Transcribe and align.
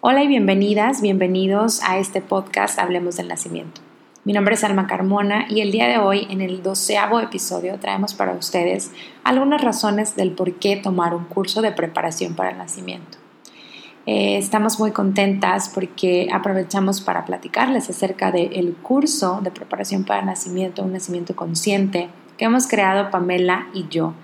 Hola 0.00 0.22
y 0.22 0.28
bienvenidas, 0.28 1.02
bienvenidos 1.02 1.82
a 1.82 1.98
este 1.98 2.20
podcast 2.20 2.78
Hablemos 2.78 3.16
del 3.16 3.26
Nacimiento. 3.26 3.80
Mi 4.22 4.32
nombre 4.32 4.54
es 4.54 4.62
Alma 4.62 4.86
Carmona 4.86 5.46
y 5.50 5.60
el 5.60 5.72
día 5.72 5.88
de 5.88 5.98
hoy, 5.98 6.28
en 6.30 6.40
el 6.40 6.62
doceavo 6.62 7.18
episodio, 7.18 7.80
traemos 7.80 8.14
para 8.14 8.34
ustedes 8.34 8.92
algunas 9.24 9.60
razones 9.60 10.14
del 10.14 10.30
por 10.30 10.54
qué 10.60 10.76
tomar 10.76 11.16
un 11.16 11.24
curso 11.24 11.62
de 11.62 11.72
preparación 11.72 12.34
para 12.34 12.50
el 12.50 12.58
nacimiento. 12.58 13.18
Eh, 14.06 14.38
estamos 14.38 14.78
muy 14.78 14.92
contentas 14.92 15.68
porque 15.68 16.28
aprovechamos 16.32 17.00
para 17.00 17.24
platicarles 17.24 17.90
acerca 17.90 18.30
del 18.30 18.76
curso 18.80 19.40
de 19.42 19.50
preparación 19.50 20.04
para 20.04 20.20
el 20.20 20.26
nacimiento, 20.26 20.84
un 20.84 20.92
nacimiento 20.92 21.34
consciente, 21.34 22.08
que 22.36 22.44
hemos 22.44 22.68
creado 22.68 23.10
Pamela 23.10 23.66
y 23.74 23.88
yo 23.88 24.14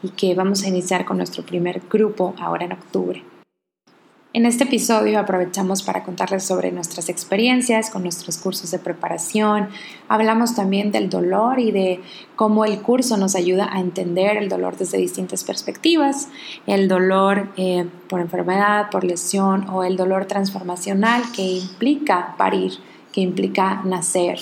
y 0.00 0.10
que 0.10 0.36
vamos 0.36 0.62
a 0.62 0.68
iniciar 0.68 1.04
con 1.04 1.16
nuestro 1.16 1.44
primer 1.44 1.82
grupo 1.90 2.36
ahora 2.38 2.66
en 2.66 2.72
octubre. 2.74 3.33
En 4.34 4.46
este 4.46 4.64
episodio 4.64 5.20
aprovechamos 5.20 5.84
para 5.84 6.02
contarles 6.02 6.42
sobre 6.42 6.72
nuestras 6.72 7.08
experiencias 7.08 7.88
con 7.88 8.02
nuestros 8.02 8.36
cursos 8.36 8.72
de 8.72 8.80
preparación. 8.80 9.68
Hablamos 10.08 10.56
también 10.56 10.90
del 10.90 11.08
dolor 11.08 11.60
y 11.60 11.70
de 11.70 12.00
cómo 12.34 12.64
el 12.64 12.82
curso 12.82 13.16
nos 13.16 13.36
ayuda 13.36 13.68
a 13.72 13.78
entender 13.78 14.36
el 14.36 14.48
dolor 14.48 14.76
desde 14.76 14.98
distintas 14.98 15.44
perspectivas. 15.44 16.30
El 16.66 16.88
dolor 16.88 17.52
eh, 17.56 17.86
por 18.08 18.18
enfermedad, 18.18 18.90
por 18.90 19.04
lesión 19.04 19.70
o 19.70 19.84
el 19.84 19.96
dolor 19.96 20.24
transformacional 20.24 21.22
que 21.30 21.42
implica 21.42 22.34
parir, 22.36 22.72
que 23.12 23.20
implica 23.20 23.82
nacer. 23.84 24.40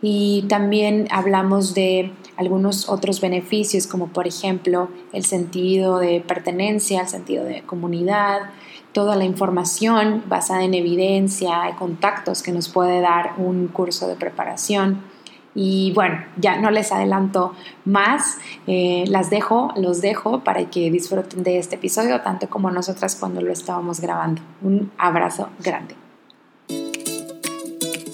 Y 0.00 0.44
también 0.48 1.08
hablamos 1.10 1.74
de 1.74 2.12
algunos 2.36 2.88
otros 2.88 3.20
beneficios 3.20 3.88
como 3.88 4.08
por 4.08 4.28
ejemplo 4.28 4.90
el 5.12 5.24
sentido 5.24 5.98
de 5.98 6.20
pertenencia, 6.20 7.00
el 7.00 7.08
sentido 7.08 7.44
de 7.44 7.62
comunidad, 7.62 8.42
toda 8.94 9.16
la 9.16 9.24
información 9.24 10.22
basada 10.26 10.62
en 10.62 10.72
evidencia 10.72 11.68
y 11.68 11.74
contactos 11.74 12.42
que 12.42 12.52
nos 12.52 12.70
puede 12.70 13.02
dar 13.02 13.34
un 13.36 13.68
curso 13.68 14.08
de 14.08 14.14
preparación. 14.14 15.02
Y 15.54 15.92
bueno, 15.94 16.24
ya 16.36 16.58
no 16.60 16.70
les 16.70 16.90
adelanto 16.90 17.52
más, 17.84 18.38
eh, 18.66 19.04
las 19.08 19.30
dejo, 19.30 19.72
los 19.76 20.00
dejo 20.00 20.40
para 20.40 20.64
que 20.70 20.90
disfruten 20.90 21.42
de 21.42 21.58
este 21.58 21.76
episodio 21.76 22.22
tanto 22.22 22.48
como 22.48 22.70
nosotras 22.70 23.16
cuando 23.16 23.42
lo 23.42 23.52
estábamos 23.52 24.00
grabando. 24.00 24.40
Un 24.62 24.90
abrazo 24.96 25.50
grande. 25.60 26.03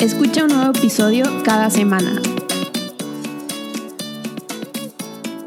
Escucha 0.00 0.44
un 0.44 0.48
nuevo 0.48 0.76
episodio 0.76 1.24
cada 1.44 1.70
semana. 1.70 2.20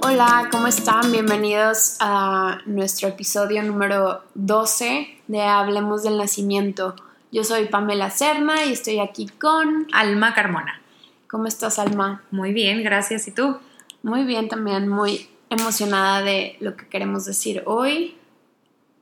Hola, 0.02 0.48
¿cómo 0.52 0.68
están? 0.68 1.12
Bienvenidos 1.12 1.98
a 2.00 2.60
nuestro 2.66 3.10
episodio 3.10 3.62
número 3.62 4.24
12 4.36 5.20
de 5.28 5.42
Hablemos 5.42 6.04
del 6.04 6.18
Nacimiento. 6.18 6.96
Yo 7.32 7.44
soy 7.44 7.66
Pamela 7.66 8.10
Serna 8.10 8.66
y 8.66 8.74
estoy 8.74 9.00
aquí 9.00 9.28
con 9.28 9.88
Alma 9.92 10.34
Carmona. 10.34 10.82
¿Cómo 11.30 11.46
estás, 11.46 11.78
Alma? 11.78 12.24
Muy 12.32 12.54
bien, 12.54 12.84
gracias. 12.84 13.28
¿Y 13.28 13.32
tú? 13.32 13.58
Muy 14.02 14.24
bien, 14.24 14.48
también 14.48 14.88
muy 14.88 15.30
emocionada 15.50 16.22
de 16.22 16.58
lo 16.60 16.76
que 16.76 16.88
queremos 16.88 17.26
decir 17.26 17.64
hoy, 17.66 18.16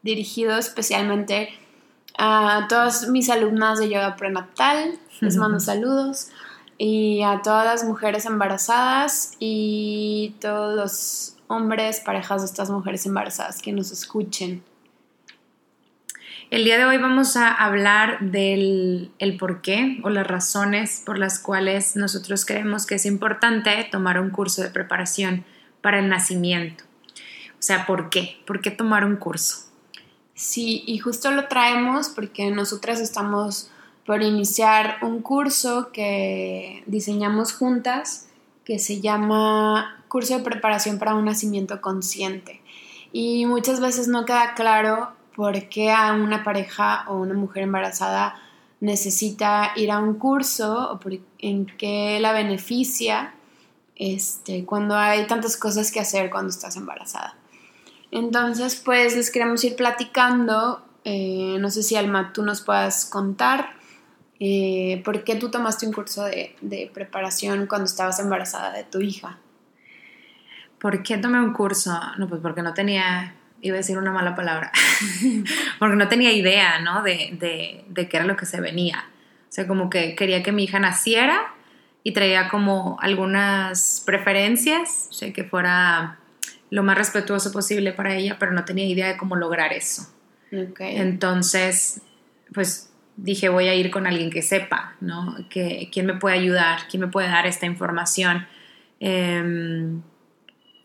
dirigido 0.02 0.58
especialmente 0.58 1.50
a 2.18 2.68
todas 2.70 3.10
mis 3.10 3.30
alumnas 3.30 3.80
de 3.80 3.90
yoga 3.90 4.16
prenatal. 4.16 5.00
Les 5.22 5.38
mando 5.38 5.60
saludos 5.60 6.30
y 6.78 7.22
a 7.24 7.42
todas 7.42 7.66
las 7.66 7.84
mujeres 7.84 8.26
embarazadas 8.26 9.34
y 9.40 10.36
todos 10.40 10.76
los 10.76 11.36
hombres, 11.48 12.02
parejas 12.02 12.42
de 12.42 12.48
estas 12.48 12.70
mujeres 12.70 13.06
embarazadas 13.06 13.62
que 13.62 13.72
nos 13.72 13.92
escuchen. 13.92 14.64
El 16.52 16.64
día 16.64 16.78
de 16.78 16.86
hoy 16.86 16.98
vamos 16.98 17.38
a 17.38 17.52
hablar 17.52 18.20
del 18.20 19.12
el 19.18 19.38
por 19.38 19.62
qué 19.62 20.00
o 20.04 20.10
las 20.10 20.28
razones 20.28 21.02
por 21.06 21.18
las 21.18 21.40
cuales 21.40 21.96
nosotros 21.96 22.46
creemos 22.46 22.86
que 22.86 22.96
es 22.96 23.06
importante 23.06 23.88
tomar 23.92 24.20
un 24.20 24.30
curso 24.30 24.62
de 24.62 24.70
preparación 24.70 25.44
para 25.82 26.00
el 26.00 26.08
nacimiento. 26.08 26.84
O 27.54 27.62
sea, 27.66 27.88
¿por 27.88 28.10
qué? 28.10 28.42
¿Por 28.46 28.62
qué 28.62 28.70
tomar 28.70 29.06
un 29.06 29.16
curso? 29.16 29.65
Sí, 30.36 30.84
y 30.86 30.98
justo 31.00 31.32
lo 31.32 31.48
traemos 31.48 32.10
porque 32.10 32.52
nosotras 32.52 33.00
estamos 33.00 33.70
por 34.06 34.22
iniciar 34.22 34.98
un 35.02 35.22
curso 35.22 35.92
que 35.94 36.84
diseñamos 36.86 37.54
juntas 37.54 38.28
que 38.66 38.78
se 38.78 39.00
llama 39.00 40.04
Curso 40.10 40.38
de 40.38 40.44
Preparación 40.44 41.00
para 41.00 41.16
un 41.16 41.26
Nacimiento 41.26 41.80
Consciente. 41.80 42.62
Y 43.14 43.46
muchas 43.46 43.80
veces 43.80 44.10
no 44.10 44.26
queda 44.26 44.56
claro 44.56 45.14
por 45.36 45.70
qué 45.70 45.92
a 45.92 46.14
una 46.14 46.44
pareja 46.44 47.06
o 47.08 47.16
una 47.16 47.34
mujer 47.34 47.64
embarazada 47.64 48.36
necesita 48.82 49.72
ir 49.78 49.90
a 49.90 50.00
un 50.00 50.16
curso 50.16 50.92
o 50.92 51.00
en 51.40 51.66
qué 51.66 52.20
la 52.20 52.34
beneficia 52.34 53.34
este, 53.96 54.66
cuando 54.66 54.96
hay 54.96 55.26
tantas 55.28 55.56
cosas 55.56 55.92
que 55.92 56.02
hacer 56.02 56.30
cuando 56.30 56.50
estás 56.50 56.76
embarazada. 56.76 57.38
Entonces, 58.16 58.82
pues 58.84 59.16
les 59.16 59.30
queremos 59.30 59.64
ir 59.64 59.76
platicando. 59.76 60.84
Eh, 61.04 61.58
no 61.60 61.70
sé 61.70 61.84
si 61.84 61.96
Alma, 61.96 62.34
tú 62.34 62.42
nos 62.42 62.62
puedas 62.62 63.06
contar 63.06 63.76
eh, 64.40 65.02
¿Por 65.06 65.24
qué 65.24 65.36
tú 65.36 65.50
tomaste 65.50 65.86
un 65.88 65.94
curso 65.94 66.26
de, 66.26 66.92
preparación 66.94 67.68
cuando 67.68 67.86
estabas 67.86 68.20
embarazada 68.20 68.74
de 68.74 68.84
tu 68.84 69.00
hija? 69.00 69.38
¿Por 70.80 71.04
qué 71.04 71.18
tomé 71.18 71.40
un 71.40 71.54
curso? 71.54 71.98
No, 72.18 72.28
pues 72.28 72.42
porque 72.42 72.62
no 72.62 72.74
tenía, 72.74 73.36
iba 73.62 73.76
a 73.76 73.78
decir 73.78 73.98
una 73.98 74.12
mala 74.12 74.36
palabra, 74.36 74.72
porque 75.80 75.96
no 75.96 76.08
tenía 76.10 76.34
idea, 76.34 76.80
¿no? 76.80 77.02
De, 77.02 77.86
de, 77.88 78.10
qué 78.10 78.18
era 78.18 78.26
lo 78.26 78.36
que 78.36 78.46
se 78.46 78.60
venía. 78.60 79.06
O 79.50 79.52
sea, 79.56 79.68
como 79.68 79.90
que 79.90 80.16
quería 80.16 80.44
que 80.44 80.52
mi 80.52 80.66
hija 80.66 80.80
naciera 80.80 81.54
y 82.04 82.12
traía 82.12 82.50
como 82.50 82.98
algunas 83.00 84.04
preferencias, 84.06 85.08
o 85.12 85.14
sea, 85.14 85.32
que 85.32 85.46
fuera 85.46 86.20
lo 86.70 86.84
más 86.84 86.98
respetuoso 86.98 87.52
posible 87.52 87.94
para 87.94 88.16
ella, 88.16 88.38
pero 88.40 88.52
no 88.52 88.66
tenía 88.66 88.86
idea 88.86 89.08
de 89.08 89.18
cómo 89.18 89.36
lograr 89.36 89.74
eso. 89.74 90.08
Okay. 90.52 90.98
Entonces, 90.98 92.02
pues 92.54 92.92
dije 93.18 93.50
voy 93.50 93.68
a 93.68 93.76
ir 93.76 93.92
con 93.92 94.08
alguien 94.08 94.30
que 94.30 94.42
sepa, 94.42 94.96
¿no? 95.00 95.36
Que, 95.50 95.90
¿Quién 95.92 96.06
me 96.06 96.16
puede 96.16 96.38
ayudar? 96.38 96.80
¿Quién 96.90 97.02
me 97.02 97.08
puede 97.08 97.28
dar 97.28 97.46
esta 97.46 97.66
información? 97.66 98.48
Em, 99.00 100.02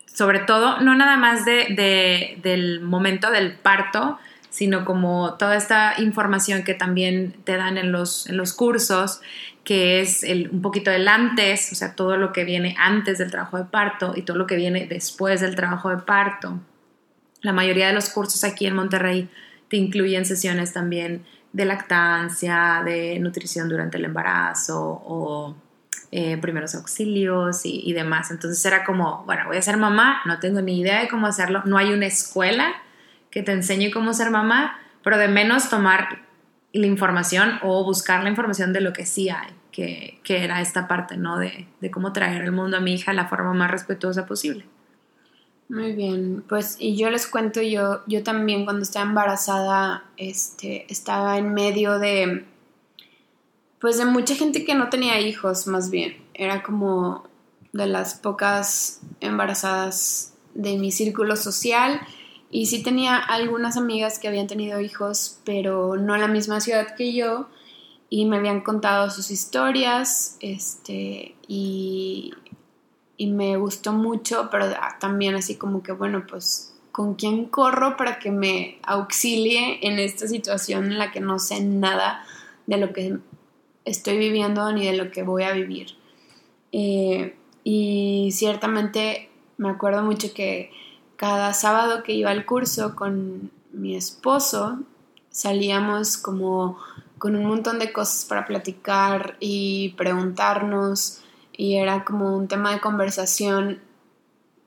sobre 0.05 0.39
todo, 0.39 0.79
no 0.81 0.95
nada 0.95 1.17
más 1.17 1.45
de, 1.45 2.37
del 2.41 2.81
momento 2.81 3.31
del 3.31 3.53
parto, 3.53 4.19
sino 4.51 4.83
como 4.83 5.35
toda 5.35 5.55
esta 5.55 5.95
información 5.97 6.63
que 6.63 6.73
también 6.73 7.33
te 7.45 7.55
dan 7.55 7.77
en 7.77 7.91
los, 7.91 8.27
en 8.27 8.35
los 8.35 8.53
cursos, 8.53 9.21
que 9.63 10.01
es 10.01 10.23
el, 10.23 10.49
un 10.51 10.61
poquito 10.61 10.91
del 10.91 11.07
antes, 11.07 11.71
o 11.71 11.75
sea, 11.75 11.95
todo 11.95 12.17
lo 12.17 12.33
que 12.33 12.43
viene 12.43 12.75
antes 12.77 13.17
del 13.17 13.31
trabajo 13.31 13.57
de 13.57 13.63
parto 13.63 14.13
y 14.15 14.23
todo 14.23 14.37
lo 14.37 14.45
que 14.47 14.57
viene 14.57 14.87
después 14.87 15.39
del 15.39 15.55
trabajo 15.55 15.89
de 15.89 15.97
parto. 15.97 16.59
La 17.41 17.53
mayoría 17.53 17.87
de 17.87 17.93
los 17.93 18.09
cursos 18.09 18.43
aquí 18.43 18.67
en 18.67 18.75
Monterrey 18.75 19.29
te 19.69 19.77
incluyen 19.77 20.25
sesiones 20.25 20.73
también 20.73 21.25
de 21.53 21.63
lactancia, 21.63 22.81
de 22.83 23.19
nutrición 23.19 23.69
durante 23.69 23.97
el 23.97 24.05
embarazo 24.05 25.01
o 25.05 25.55
eh, 26.11 26.37
primeros 26.37 26.75
auxilios 26.75 27.61
y, 27.63 27.93
demás. 27.93 28.31
Entonces 28.31 28.63
era 28.65 28.83
como, 28.83 29.23
bueno, 29.25 29.43
voy 29.47 29.55
a 29.55 29.61
ser 29.61 29.77
mamá, 29.77 30.21
no 30.25 30.39
tengo 30.39 30.61
ni 30.61 30.81
idea 30.81 30.99
de 30.99 31.07
cómo 31.07 31.25
hacerlo, 31.25 31.61
no 31.63 31.77
hay 31.77 31.93
una 31.93 32.05
escuela 32.05 32.73
que 33.31 33.41
te 33.41 33.53
enseñe 33.53 33.91
cómo 33.91 34.13
ser 34.13 34.29
mamá, 34.29 34.79
pero 35.03 35.17
de 35.17 35.27
menos 35.27 35.69
tomar 35.69 36.19
la 36.73 36.85
información 36.85 37.59
o 37.63 37.83
buscar 37.83 38.23
la 38.23 38.29
información 38.29 38.73
de 38.73 38.81
lo 38.81 38.93
que 38.93 39.05
sí 39.05 39.29
hay, 39.29 39.53
que, 39.71 40.19
era 40.27 40.61
esta 40.61 40.87
parte, 40.87 41.17
¿no? 41.17 41.37
De, 41.37 41.67
de 41.79 41.91
cómo 41.91 42.13
traer 42.13 42.43
al 42.43 42.51
mundo 42.51 42.77
a 42.77 42.81
mi 42.81 42.93
hija 42.93 43.11
de 43.11 43.15
la 43.15 43.27
forma 43.27 43.53
más 43.53 43.71
respetuosa 43.71 44.25
posible. 44.25 44.65
Muy 45.71 45.93
bien, 45.93 46.43
pues 46.49 46.75
y 46.79 46.97
yo 46.97 47.09
les 47.09 47.25
cuento, 47.27 47.61
yo, 47.61 48.01
yo 48.05 48.23
también 48.23 48.65
cuando 48.65 48.83
estaba 48.83 49.05
embarazada, 49.05 50.03
este, 50.17 50.85
estaba 50.91 51.37
en 51.37 51.53
medio 51.53 51.97
de, 51.97 52.45
pues 53.79 53.97
de 53.97 54.03
mucha 54.03 54.35
gente 54.35 54.65
que 54.65 54.75
no 54.75 54.89
tenía 54.89 55.21
hijos, 55.21 55.67
más 55.67 55.89
bien. 55.89 56.17
Era 56.33 56.61
como 56.61 57.23
de 57.71 57.87
las 57.87 58.15
pocas 58.15 58.99
embarazadas 59.21 60.33
de 60.55 60.77
mi 60.77 60.91
círculo 60.91 61.37
social 61.37 62.01
Y 62.51 62.65
sí 62.65 62.83
tenía 62.83 63.17
algunas 63.17 63.77
amigas 63.77 64.19
que 64.19 64.27
habían 64.27 64.47
tenido 64.47 64.81
hijos, 64.81 65.39
pero 65.45 65.95
no 65.95 66.15
en 66.15 66.21
la 66.21 66.27
misma 66.27 66.59
ciudad 66.59 66.95
que 66.95 67.13
yo, 67.13 67.47
y 68.09 68.25
me 68.25 68.37
habían 68.37 68.59
contado 68.59 69.09
sus 69.09 69.31
historias, 69.31 70.35
este, 70.41 71.35
y, 71.47 72.33
y 73.15 73.27
me 73.27 73.55
gustó 73.55 73.93
mucho, 73.93 74.49
pero 74.51 74.65
también 74.99 75.35
así 75.35 75.55
como 75.55 75.81
que, 75.81 75.93
bueno, 75.93 76.25
pues, 76.29 76.75
¿con 76.91 77.15
quién 77.15 77.45
corro 77.45 77.95
para 77.95 78.19
que 78.19 78.31
me 78.31 78.79
auxilie 78.83 79.79
en 79.81 79.97
esta 79.97 80.27
situación 80.27 80.91
en 80.91 80.99
la 80.99 81.11
que 81.11 81.21
no 81.21 81.39
sé 81.39 81.63
nada 81.63 82.25
de 82.67 82.77
lo 82.77 82.91
que 82.91 83.17
estoy 83.85 84.17
viviendo 84.17 84.71
ni 84.73 84.85
de 84.85 84.97
lo 84.97 85.09
que 85.09 85.23
voy 85.23 85.43
a 85.43 85.53
vivir? 85.53 85.95
Eh, 86.73 87.35
y 87.63 88.29
ciertamente 88.33 89.29
me 89.57 89.69
acuerdo 89.69 90.03
mucho 90.03 90.33
que 90.33 90.71
cada 91.21 91.53
sábado 91.53 92.01
que 92.01 92.13
iba 92.13 92.31
al 92.31 92.47
curso 92.47 92.95
con 92.95 93.51
mi 93.71 93.95
esposo, 93.95 94.79
salíamos 95.29 96.17
como 96.17 96.79
con 97.19 97.35
un 97.35 97.45
montón 97.45 97.77
de 97.77 97.93
cosas 97.93 98.25
para 98.25 98.47
platicar 98.47 99.37
y 99.39 99.89
preguntarnos 99.89 101.21
y 101.55 101.75
era 101.75 102.05
como 102.05 102.35
un 102.35 102.47
tema 102.47 102.71
de 102.71 102.79
conversación 102.79 103.81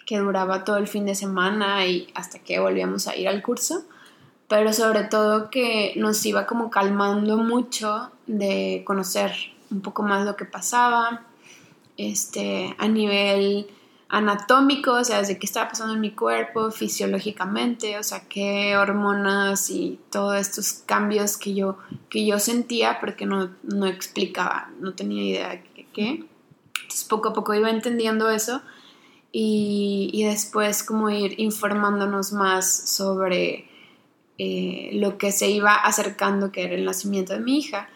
que 0.06 0.19
duraba 0.19 0.62
todo 0.62 0.77
el 0.77 0.87
fin 0.87 1.06
de 1.06 1.17
semana 1.17 1.85
y 1.89 2.12
hasta 2.15 2.39
que 2.39 2.61
volvíamos 2.61 3.09
a 3.09 3.17
ir 3.17 3.27
al 3.27 3.43
curso, 3.43 3.83
pero 4.47 4.73
sobre 4.73 5.03
todo 5.03 5.50
que 5.50 5.95
nos 5.97 6.25
iba 6.25 6.47
como 6.47 6.71
calmando 6.71 7.37
mucho 7.37 8.12
de 8.29 8.85
conocer 8.87 9.33
un 9.73 9.81
poco 9.81 10.05
más 10.05 10.25
lo 10.25 10.37
que 10.37 10.45
pasaba, 10.45 11.25
este, 11.97 12.77
a 12.79 12.87
nivel 12.87 13.67
anatómico, 14.14 14.93
o 14.93 15.05
sea, 15.05 15.22
de 15.22 15.38
qué 15.38 15.46
estaba 15.46 15.70
pasando 15.70 15.94
en 15.94 16.00
mi 16.00 16.12
cuerpo, 16.12 16.70
fisiológicamente, 16.70 17.99
o 17.99 18.02
sea, 18.05 18.28
qué 18.28 18.76
hormonas 18.76 19.70
y 19.70 19.99
todos 20.11 20.37
estos 20.37 20.72
cambios 20.87 21.37
que 21.37 21.52
yo, 21.52 21.78
que 22.08 22.25
yo 22.25 22.38
sentía, 22.38 23.00
porque 23.00 23.26
no, 23.26 23.50
no 23.64 23.87
explicaba, 23.87 24.70
no 24.78 24.94
tenía 24.94 25.25
idea 25.25 25.49
de 25.50 25.87
qué. 25.93 26.25
Entonces, 26.82 27.05
poco 27.08 27.31
a 27.31 27.32
poco 27.32 27.55
iba 27.55 27.70
entendiendo 27.70 28.31
eso 28.31 28.62
y, 29.32 30.11
y 30.12 30.22
después 30.22 30.84
como 30.84 31.11
ir 31.11 31.34
informándonos 31.40 32.32
más 32.32 32.70
sobre 32.88 33.69
eh, 34.38 34.90
lo 34.93 35.19
que 35.19 35.32
se 35.32 35.50
iba 35.50 35.75
acercando, 35.75 36.52
que 36.52 36.62
era 36.62 36.76
el 36.76 36.84
nacimiento 36.84 37.32
de 37.32 37.40
mi 37.40 37.58
hija. 37.58 37.88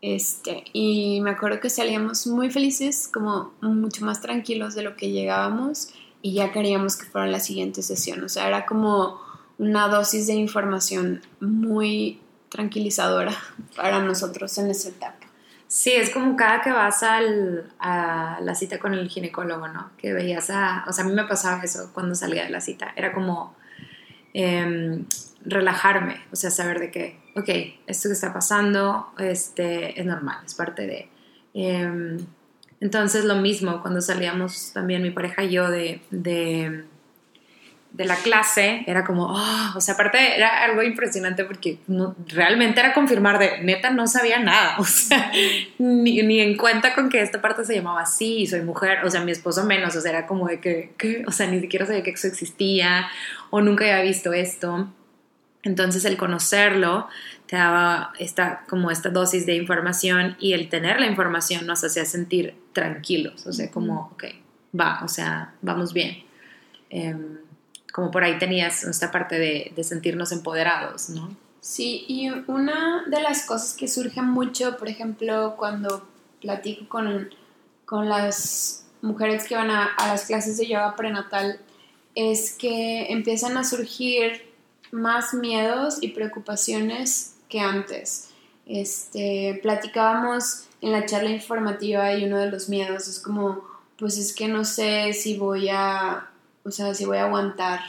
Este, 0.00 0.64
y 0.72 1.20
me 1.22 1.30
acuerdo 1.30 1.60
que 1.60 1.70
salíamos 1.70 2.26
muy 2.26 2.50
felices, 2.50 3.08
como 3.12 3.52
mucho 3.60 4.04
más 4.04 4.20
tranquilos 4.20 4.74
de 4.74 4.82
lo 4.82 4.96
que 4.96 5.10
llegábamos 5.10 5.92
y 6.22 6.34
ya 6.34 6.52
queríamos 6.52 6.96
que 6.96 7.06
fuera 7.06 7.26
la 7.26 7.40
siguiente 7.40 7.82
sesión. 7.82 8.22
O 8.22 8.28
sea, 8.28 8.46
era 8.46 8.66
como 8.66 9.20
una 9.58 9.88
dosis 9.88 10.26
de 10.28 10.34
información 10.34 11.22
muy 11.40 12.20
tranquilizadora 12.48 13.32
para 13.76 14.00
nosotros 14.00 14.56
en 14.58 14.70
esa 14.70 14.90
etapa. 14.90 15.16
Sí, 15.66 15.92
es 15.92 16.08
como 16.08 16.34
cada 16.34 16.62
que 16.62 16.72
vas 16.72 17.02
al, 17.02 17.70
a 17.78 18.38
la 18.40 18.54
cita 18.54 18.78
con 18.78 18.94
el 18.94 19.06
ginecólogo, 19.08 19.68
¿no? 19.68 19.90
Que 19.98 20.14
veías 20.14 20.48
a... 20.48 20.84
O 20.88 20.92
sea, 20.94 21.04
a 21.04 21.06
mí 21.06 21.12
me 21.12 21.24
pasaba 21.24 21.62
eso 21.62 21.90
cuando 21.92 22.14
salía 22.14 22.44
de 22.44 22.50
la 22.50 22.62
cita. 22.62 22.92
Era 22.96 23.12
como... 23.12 23.54
Em, 24.32 25.04
relajarme, 25.48 26.20
o 26.32 26.36
sea, 26.36 26.50
saber 26.50 26.78
de 26.80 26.90
que, 26.90 27.16
ok, 27.34 27.48
esto 27.86 28.08
que 28.08 28.12
está 28.12 28.32
pasando 28.32 29.12
este, 29.18 29.98
es 29.98 30.06
normal, 30.06 30.38
es 30.44 30.54
parte 30.54 30.86
de... 30.86 31.08
Em, 31.54 32.18
entonces 32.80 33.24
lo 33.24 33.36
mismo, 33.36 33.82
cuando 33.82 34.00
salíamos 34.00 34.72
también 34.72 35.02
mi 35.02 35.10
pareja 35.10 35.42
y 35.42 35.50
yo 35.50 35.68
de, 35.68 36.00
de, 36.10 36.84
la 37.96 38.14
clase, 38.14 38.84
era 38.86 39.04
como, 39.04 39.26
oh, 39.32 39.72
o 39.74 39.80
sea, 39.80 39.94
aparte 39.94 40.36
era 40.36 40.62
algo 40.62 40.84
impresionante 40.84 41.44
porque 41.44 41.78
realmente 42.28 42.78
era 42.78 42.94
confirmar 42.94 43.40
de, 43.40 43.64
neta, 43.64 43.90
no 43.90 44.06
sabía 44.06 44.38
nada, 44.38 44.76
o 44.78 44.84
sea, 44.84 45.32
ni, 45.78 46.22
ni, 46.22 46.40
en 46.40 46.56
cuenta 46.56 46.94
con 46.94 47.08
que 47.08 47.20
esta 47.20 47.40
parte 47.40 47.64
se 47.64 47.74
llamaba 47.74 48.02
así, 48.02 48.46
soy 48.46 48.62
mujer, 48.62 49.04
o 49.04 49.10
sea, 49.10 49.24
mi 49.24 49.32
esposo 49.32 49.64
menos, 49.64 49.96
o 49.96 50.00
sea, 50.00 50.12
era 50.12 50.26
como 50.28 50.46
de 50.46 50.60
que, 50.60 50.92
que 50.96 51.24
o 51.26 51.32
sea, 51.32 51.48
ni 51.48 51.58
siquiera 51.58 51.84
sabía 51.84 52.04
que 52.04 52.10
eso 52.10 52.28
existía 52.28 53.08
o 53.50 53.60
nunca 53.60 53.84
había 53.84 54.02
visto 54.02 54.32
esto. 54.32 54.88
Entonces 55.62 56.04
el 56.04 56.16
conocerlo 56.16 57.08
te 57.46 57.56
daba 57.56 58.12
esta, 58.18 58.64
como 58.68 58.90
esta 58.90 59.08
dosis 59.08 59.46
de 59.46 59.56
información 59.56 60.36
y 60.38 60.52
el 60.52 60.68
tener 60.68 61.00
la 61.00 61.06
información 61.06 61.66
nos 61.66 61.82
hacía 61.82 62.04
sentir 62.04 62.54
tranquilos, 62.72 63.46
o 63.46 63.52
sea, 63.52 63.70
como, 63.70 64.10
ok, 64.12 64.24
va, 64.78 65.00
o 65.02 65.08
sea, 65.08 65.54
vamos 65.62 65.92
bien. 65.92 66.24
Em, 66.90 67.38
como 67.92 68.10
por 68.10 68.22
ahí 68.22 68.38
tenías 68.38 68.84
esta 68.84 69.10
parte 69.10 69.38
de, 69.38 69.72
de, 69.74 69.84
sentirnos 69.84 70.30
empoderados, 70.30 71.08
¿no? 71.08 71.34
Sí, 71.60 72.04
y 72.06 72.28
una 72.46 73.04
de 73.08 73.20
las 73.20 73.44
cosas 73.44 73.74
que 73.74 73.88
surge 73.88 74.22
mucho, 74.22 74.76
por 74.76 74.88
ejemplo, 74.88 75.54
cuando 75.56 76.06
platico 76.40 76.88
con, 76.88 77.30
con 77.84 78.08
las 78.08 78.86
mujeres 79.02 79.46
que 79.48 79.56
van 79.56 79.70
a, 79.70 79.86
a 79.86 80.08
las 80.08 80.26
clases 80.26 80.58
de 80.58 80.66
yoga 80.66 80.94
prenatal, 80.96 81.60
es 82.14 82.52
que 82.52 83.10
empiezan 83.10 83.56
a 83.56 83.64
surgir 83.64 84.47
más 84.90 85.34
miedos 85.34 85.98
y 86.00 86.08
preocupaciones 86.08 87.36
que 87.48 87.60
antes. 87.60 88.30
Este, 88.66 89.58
platicábamos 89.62 90.66
en 90.80 90.92
la 90.92 91.06
charla 91.06 91.30
informativa 91.30 92.12
y 92.14 92.24
uno 92.24 92.38
de 92.38 92.50
los 92.50 92.68
miedos 92.68 93.08
es 93.08 93.20
como, 93.20 93.64
pues 93.98 94.18
es 94.18 94.34
que 94.34 94.48
no 94.48 94.64
sé 94.64 95.12
si 95.14 95.36
voy 95.36 95.68
a, 95.70 96.28
o 96.64 96.70
sea, 96.70 96.94
si 96.94 97.04
voy 97.04 97.16
a 97.18 97.24
aguantar 97.24 97.80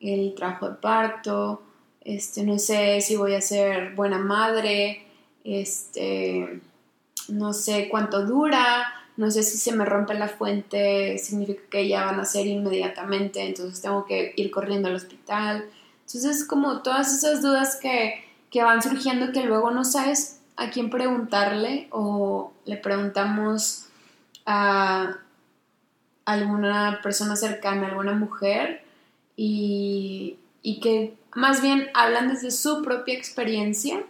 el 0.00 0.34
trabajo 0.34 0.70
de 0.70 0.76
parto, 0.76 1.62
este, 2.00 2.44
no 2.44 2.58
sé 2.58 3.00
si 3.00 3.16
voy 3.16 3.34
a 3.34 3.40
ser 3.40 3.94
buena 3.94 4.18
madre, 4.18 5.06
este, 5.42 6.60
no 7.28 7.52
sé 7.52 7.88
cuánto 7.88 8.24
dura, 8.24 8.86
no 9.16 9.30
sé 9.30 9.42
si 9.42 9.58
se 9.58 9.72
me 9.72 9.84
rompe 9.84 10.14
la 10.14 10.28
fuente, 10.28 11.18
significa 11.18 11.62
que 11.70 11.88
ya 11.88 12.04
van 12.04 12.20
a 12.20 12.24
ser 12.24 12.46
inmediatamente, 12.46 13.42
entonces 13.42 13.80
tengo 13.80 14.04
que 14.06 14.32
ir 14.36 14.50
corriendo 14.50 14.88
al 14.88 14.96
hospital. 14.96 15.64
Entonces, 16.06 16.44
como 16.44 16.82
todas 16.82 17.12
esas 17.12 17.42
dudas 17.42 17.78
que, 17.80 18.22
van 18.62 18.82
surgiendo 18.82 19.32
que 19.32 19.42
luego 19.42 19.72
no 19.72 19.84
sabes 19.84 20.40
a 20.56 20.70
quién 20.70 20.88
preguntarle 20.88 21.88
o 21.90 22.52
le 22.66 22.76
preguntamos 22.76 23.86
a 24.46 25.16
alguna 26.24 27.00
persona 27.02 27.34
cercana, 27.34 27.88
alguna 27.88 28.12
mujer, 28.12 28.84
y, 29.36 30.38
que 30.82 31.14
más 31.34 31.60
bien 31.60 31.88
hablan 31.94 32.28
desde 32.28 32.50
su 32.52 32.82
propia 32.82 33.14
experiencia 33.14 34.04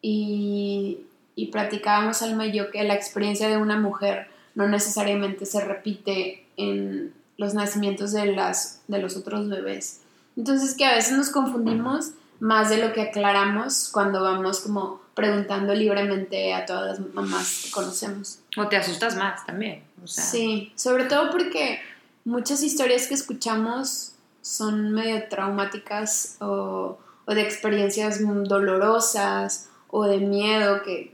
y, 0.00 1.00
y 1.34 1.46
platicábamos 1.48 2.22
Alma 2.22 2.46
y 2.46 2.70
que 2.70 2.82
la 2.84 2.94
experiencia 2.94 3.48
de 3.48 3.58
una 3.58 3.78
mujer 3.78 4.28
no 4.54 4.66
necesariamente 4.66 5.44
se 5.44 5.60
repite 5.60 6.46
en 6.56 7.14
los 7.36 7.54
nacimientos 7.54 8.12
de, 8.12 8.32
las, 8.32 8.82
de 8.88 8.98
los 8.98 9.16
otros 9.16 9.48
bebés. 9.48 10.00
Entonces 10.36 10.74
que 10.74 10.84
a 10.84 10.94
veces 10.94 11.16
nos 11.16 11.30
confundimos 11.30 12.10
más 12.40 12.68
de 12.68 12.78
lo 12.78 12.92
que 12.92 13.02
aclaramos 13.02 13.88
cuando 13.90 14.22
vamos 14.22 14.60
como 14.60 15.00
preguntando 15.14 15.74
libremente 15.74 16.52
a 16.52 16.66
todas 16.66 16.98
las 16.98 17.14
mamás 17.14 17.62
que 17.64 17.70
conocemos. 17.70 18.40
O 18.56 18.68
te 18.68 18.76
asustas 18.76 19.16
más 19.16 19.44
también. 19.46 19.82
Sí, 20.04 20.72
sobre 20.76 21.04
todo 21.04 21.30
porque 21.30 21.80
muchas 22.24 22.62
historias 22.62 23.06
que 23.06 23.14
escuchamos 23.14 24.12
son 24.42 24.92
medio 24.92 25.26
traumáticas 25.28 26.36
o, 26.40 26.98
de 27.26 27.40
experiencias 27.40 28.20
dolorosas 28.20 29.70
o 29.88 30.04
de 30.04 30.18
miedo 30.18 30.82
que, 30.82 31.12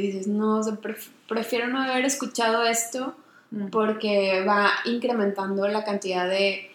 dices, 0.00 0.26
no, 0.26 0.60
prefiero 1.28 1.68
no 1.68 1.82
haber 1.82 2.04
escuchado 2.04 2.62
esto 2.64 3.14
mm. 3.50 3.68
porque 3.68 4.44
va 4.46 4.70
incrementando 4.84 5.66
la 5.66 5.84
cantidad 5.84 6.28
de 6.28 6.70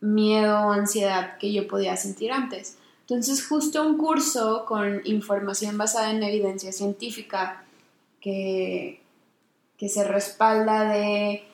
miedo 0.00 0.66
o 0.66 0.72
ansiedad 0.72 1.36
que 1.38 1.52
yo 1.52 1.68
podía 1.68 1.96
sentir 1.96 2.32
antes. 2.32 2.78
Entonces, 3.02 3.46
justo 3.46 3.86
un 3.86 3.98
curso 3.98 4.64
con 4.66 5.00
información 5.04 5.76
basada 5.76 6.10
en 6.10 6.22
evidencia 6.22 6.72
científica 6.72 7.64
que, 8.20 9.00
que 9.76 9.88
se 9.88 10.04
respalda 10.04 10.84
de 10.84 11.44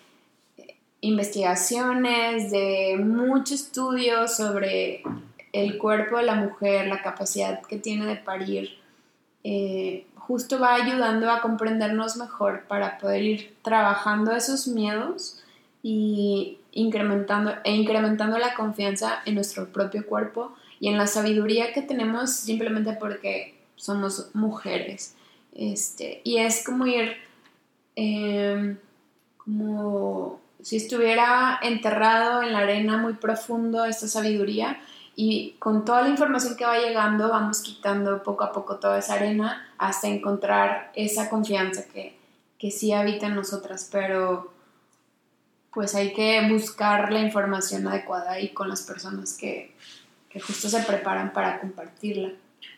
investigaciones, 1.01 2.51
de 2.51 2.97
mucho 2.99 3.55
estudio 3.55 4.29
sobre 4.29 5.03
el 5.53 5.79
cuerpo 5.79 6.19
de 6.19 6.25
la 6.25 6.35
mujer, 6.35 6.87
la 6.89 7.03
capacidad 7.03 7.63
que 7.63 7.79
tiene 7.79 8.07
de 8.07 8.17
parir, 8.17 8.79
eh, 9.45 10.07
justo 10.17 10.59
va 10.59 10.75
ayudando 10.75 11.31
a 11.31 11.41
comprendernos 11.41 12.17
mejor 12.17 12.65
para 12.67 12.99
poder 12.99 13.23
ir 13.23 13.57
trabajando 13.63 14.33
esos 14.33 14.67
miedos 14.67 15.41
y 15.83 16.59
incrementando, 16.77 17.55
e 17.65 17.75
incrementando 17.75 18.39
la 18.39 18.55
confianza 18.55 19.23
en 19.25 19.35
nuestro 19.35 19.67
propio 19.73 20.07
cuerpo 20.07 20.55
y 20.79 20.89
en 20.89 20.99
la 20.99 21.07
sabiduría 21.07 21.73
que 21.73 21.83
tenemos 21.83 22.31
simplemente 22.31 22.93
porque 22.93 23.59
somos 23.77 24.31
mujeres. 24.35 25.15
Este, 25.55 26.21
y 26.23 26.39
es 26.39 26.63
como 26.65 26.87
ir, 26.87 27.17
em, 27.97 28.77
como 29.39 30.39
si 30.63 30.77
estuviera 30.77 31.59
enterrado 31.63 32.43
en 32.43 32.53
la 32.53 32.59
arena 32.59 32.99
muy 32.99 33.15
profundo 33.15 33.85
esta 33.85 34.07
sabiduría 34.07 34.79
y 35.15 35.53
con 35.59 35.87
toda 35.87 36.03
la 36.03 36.11
información 36.11 36.57
que 36.57 36.67
va 36.67 36.79
llegando 36.79 37.31
vamos 37.31 37.63
quitando 37.63 38.23
poco 38.23 38.45
a 38.45 38.53
poco 38.53 38.77
toda 38.77 38.99
esa 38.99 39.15
arena 39.15 39.67
hasta 39.79 40.09
encontrar 40.09 40.93
esa 40.95 41.31
confianza 41.31 41.85
que, 41.87 42.19
que 42.59 42.71
sí 42.71 42.93
habita 42.93 43.27
en 43.27 43.35
nosotras, 43.35 43.89
pero 43.91 44.56
pues 45.77 45.95
hay 45.95 46.15
que 46.15 46.41
buscar 46.49 47.13
la 47.13 47.21
información 47.21 47.87
adecuada 47.87 48.41
y 48.41 48.49
con 48.49 48.71
las 48.71 48.81
personas 48.81 49.37
que, 49.37 49.75
que 50.31 50.41
justo 50.41 50.71
se 50.71 50.83
preparan 50.85 51.35
para 51.35 51.61
compartirla. 51.61 52.31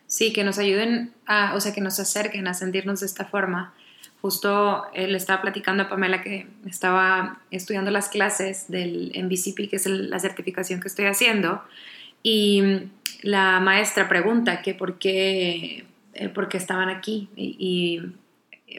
Sí, 0.09 0.33
que 0.33 0.43
nos 0.43 0.59
ayuden, 0.59 1.15
o 1.55 1.61
sea, 1.61 1.73
que 1.73 1.81
nos 1.81 2.01
acerquen 2.01 2.49
a 2.49 2.55
sentirnos 2.55 2.99
de 2.99 3.07
esta 3.07 3.25
forma. 3.25 3.73
Justo 4.21 4.87
él 4.95 5.15
estaba 5.15 5.41
platicando 5.43 5.85
a 5.85 5.89
Pamela 5.89 6.23
que 6.23 6.49
estaba 6.67 7.41
estudiando 7.53 7.93
las 7.93 8.09
clases 8.09 8.67
del 8.67 9.13
MVCP, 9.15 9.71
que 9.71 9.77
es 9.77 9.87
la 9.87 10.19
certificación 10.19 10.81
que 10.81 10.89
estoy 10.89 11.05
haciendo, 11.05 11.63
y 12.25 12.81
la 13.23 13.61
maestra 13.61 14.09
pregunta 14.09 14.61
que 14.61 14.75
por 14.75 14.99
qué, 14.99 15.87
eh, 16.15 16.29
por 16.31 16.49
qué 16.49 16.57
estaban 16.57 16.89
aquí. 16.89 17.29
Y, 17.37 18.03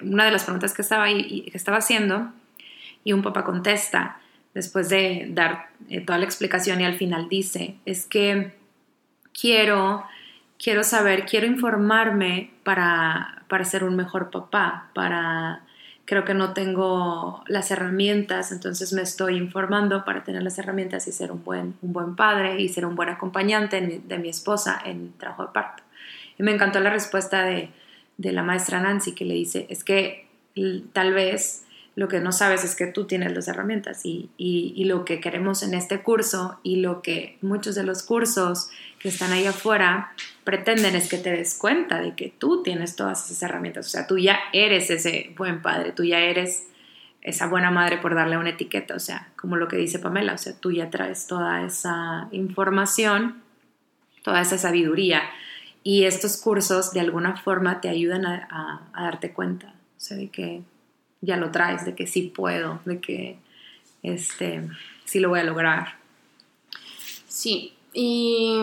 una 0.01 0.25
de 0.25 0.31
las 0.31 0.43
preguntas 0.43 0.73
que 0.73 0.81
estaba, 0.81 1.07
que 1.07 1.51
estaba 1.53 1.77
haciendo, 1.77 2.33
y 3.03 3.13
un 3.13 3.21
papá 3.21 3.43
contesta, 3.43 4.19
después 4.53 4.89
de 4.89 5.27
dar 5.29 5.69
eh, 5.89 6.01
toda 6.01 6.19
la 6.19 6.25
explicación 6.25 6.81
y 6.81 6.85
al 6.85 6.95
final 6.95 7.29
dice, 7.29 7.75
es 7.85 8.05
que 8.05 8.53
quiero 9.39 10.05
quiero 10.61 10.83
saber, 10.83 11.25
quiero 11.25 11.47
informarme 11.47 12.51
para, 12.63 13.43
para 13.47 13.63
ser 13.63 13.83
un 13.83 13.95
mejor 13.95 14.29
papá, 14.29 14.89
para 14.93 15.63
creo 16.05 16.25
que 16.25 16.33
no 16.33 16.53
tengo 16.53 17.43
las 17.47 17.69
herramientas, 17.69 18.51
entonces 18.51 18.93
me 18.93 19.03
estoy 19.03 19.37
informando 19.37 20.03
para 20.05 20.23
tener 20.23 20.41
las 20.41 20.57
herramientas 20.57 21.07
y 21.07 21.11
ser 21.11 21.31
un 21.31 21.43
buen, 21.43 21.75
un 21.83 21.93
buen 21.93 22.15
padre 22.15 22.59
y 22.59 22.67
ser 22.67 22.85
un 22.85 22.95
buen 22.95 23.09
acompañante 23.09 24.01
de 24.03 24.17
mi 24.17 24.29
esposa 24.29 24.81
en 24.83 25.13
trabajo 25.13 25.43
de 25.43 25.53
parto. 25.53 25.83
Y 26.37 26.43
me 26.43 26.51
encantó 26.51 26.79
la 26.79 26.89
respuesta 26.89 27.43
de, 27.43 27.69
de 28.17 28.31
la 28.31 28.41
maestra 28.41 28.81
Nancy 28.81 29.13
que 29.13 29.23
le 29.23 29.35
dice, 29.35 29.67
es 29.69 29.83
que 29.83 30.27
tal 30.93 31.13
vez 31.13 31.63
lo 31.95 32.07
que 32.07 32.19
no 32.19 32.31
sabes 32.31 32.63
es 32.63 32.75
que 32.75 32.87
tú 32.87 33.05
tienes 33.05 33.33
las 33.33 33.47
herramientas 33.47 34.05
y, 34.05 34.29
y, 34.37 34.85
lo 34.85 35.05
que 35.05 35.19
queremos 35.19 35.63
en 35.63 35.73
este 35.73 36.01
curso 36.01 36.59
y 36.63 36.77
lo 36.77 37.01
que 37.01 37.37
muchos 37.41 37.75
de 37.75 37.83
los 37.83 38.03
cursos 38.03 38.69
que 38.99 39.09
están 39.09 39.31
ahí 39.31 39.45
afuera 39.45 40.13
pretenden 40.43 40.95
es 40.95 41.09
que 41.09 41.17
te 41.17 41.31
des 41.31 41.55
cuenta 41.55 41.99
de 41.99 42.15
que 42.15 42.29
tú 42.29 42.63
tienes 42.63 42.95
todas 42.95 43.25
esas 43.25 43.41
herramientas. 43.43 43.87
O 43.87 43.89
sea, 43.89 44.07
tú 44.07 44.17
ya 44.17 44.39
eres 44.53 44.89
ese 44.89 45.33
buen 45.37 45.61
padre, 45.61 45.91
tú 45.91 46.03
ya 46.03 46.19
eres 46.19 46.69
esa 47.21 47.47
buena 47.47 47.71
madre 47.71 47.97
por 47.97 48.15
darle 48.15 48.37
una 48.37 48.49
etiqueta. 48.49 48.95
O 48.95 48.99
sea, 48.99 49.29
como 49.35 49.55
lo 49.55 49.67
que 49.67 49.77
dice 49.77 49.99
Pamela, 49.99 50.33
o 50.33 50.37
sea, 50.37 50.53
tú 50.53 50.71
ya 50.71 50.89
traes 50.89 51.27
toda 51.27 51.63
esa 51.65 52.27
información, 52.31 53.41
toda 54.23 54.41
esa 54.41 54.57
sabiduría. 54.57 55.21
Y 55.83 56.05
estos 56.05 56.37
cursos 56.37 56.91
de 56.91 56.99
alguna 56.99 57.37
forma 57.37 57.81
te 57.81 57.89
ayudan 57.89 58.25
a, 58.25 58.89
darte 58.93 59.31
cuenta. 59.31 59.67
O 59.67 59.99
sea, 59.99 60.17
de 60.17 60.29
que 60.29 60.61
ya 61.21 61.37
lo 61.37 61.51
traes, 61.51 61.85
de 61.85 61.95
que 61.95 62.07
sí 62.07 62.23
puedo, 62.23 62.79
de 62.85 62.99
que 62.99 63.37
este, 64.03 64.67
sí 65.05 65.19
lo 65.19 65.29
voy 65.29 65.39
a 65.39 65.43
lograr. 65.43 65.97
Sí, 67.27 67.73
y, 67.93 68.61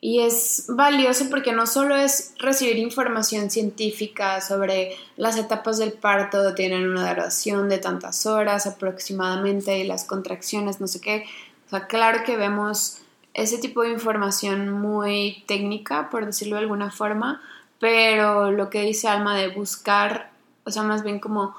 y 0.00 0.20
es 0.20 0.66
valioso 0.68 1.28
porque 1.30 1.52
no 1.52 1.66
solo 1.66 1.96
es 1.96 2.34
recibir 2.38 2.78
información 2.78 3.50
científica 3.50 4.40
sobre 4.40 4.96
las 5.16 5.36
etapas 5.36 5.78
del 5.78 5.92
parto, 5.92 6.54
tienen 6.54 6.88
una 6.88 7.08
duración 7.08 7.68
de 7.68 7.78
tantas 7.78 8.26
horas 8.26 8.66
aproximadamente 8.66 9.78
y 9.78 9.84
las 9.84 10.04
contracciones, 10.04 10.80
no 10.80 10.86
sé 10.86 11.00
qué. 11.00 11.24
O 11.66 11.70
sea, 11.70 11.86
claro 11.86 12.20
que 12.24 12.36
vemos 12.36 12.98
ese 13.34 13.58
tipo 13.58 13.82
de 13.82 13.90
información 13.90 14.70
muy 14.70 15.44
técnica, 15.46 16.08
por 16.08 16.24
decirlo 16.24 16.56
de 16.56 16.62
alguna 16.62 16.90
forma, 16.90 17.42
pero 17.78 18.50
lo 18.50 18.70
que 18.70 18.82
dice 18.82 19.08
Alma 19.08 19.36
de 19.36 19.48
buscar 19.48 20.30
o 20.66 20.70
sea, 20.70 20.82
más 20.82 21.02
bien 21.04 21.20
como 21.20 21.54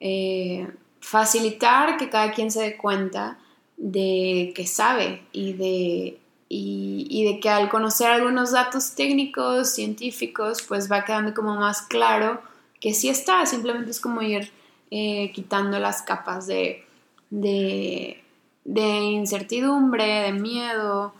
eh, 0.00 0.68
facilitar 1.00 1.96
que 1.96 2.10
cada 2.10 2.32
quien 2.32 2.50
se 2.50 2.60
dé 2.60 2.76
cuenta 2.76 3.38
de 3.76 4.52
que 4.54 4.66
sabe 4.66 5.22
y 5.32 5.52
de, 5.54 6.20
y, 6.48 7.24
de 7.24 7.40
que 7.40 7.48
al 7.48 7.70
conocer 7.70 8.08
algunos 8.08 8.50
datos 8.50 8.94
técnicos, 8.94 9.70
científicos, 9.70 10.62
pues 10.66 10.90
va 10.90 11.04
quedando 11.04 11.32
como 11.32 11.54
más 11.54 11.82
claro 11.82 12.42
que 12.80 12.92
sí 12.92 13.08
está, 13.08 13.46
simplemente 13.46 13.92
es 13.92 14.00
como 14.00 14.20
ir 14.20 14.50
eh, 14.90 15.30
quitando 15.32 15.78
las 15.78 16.02
capas 16.02 16.46
de, 16.46 16.84
de, 17.30 18.20
incertidumbre, 18.64 20.04
de 20.04 20.32
miedo, 20.32 21.14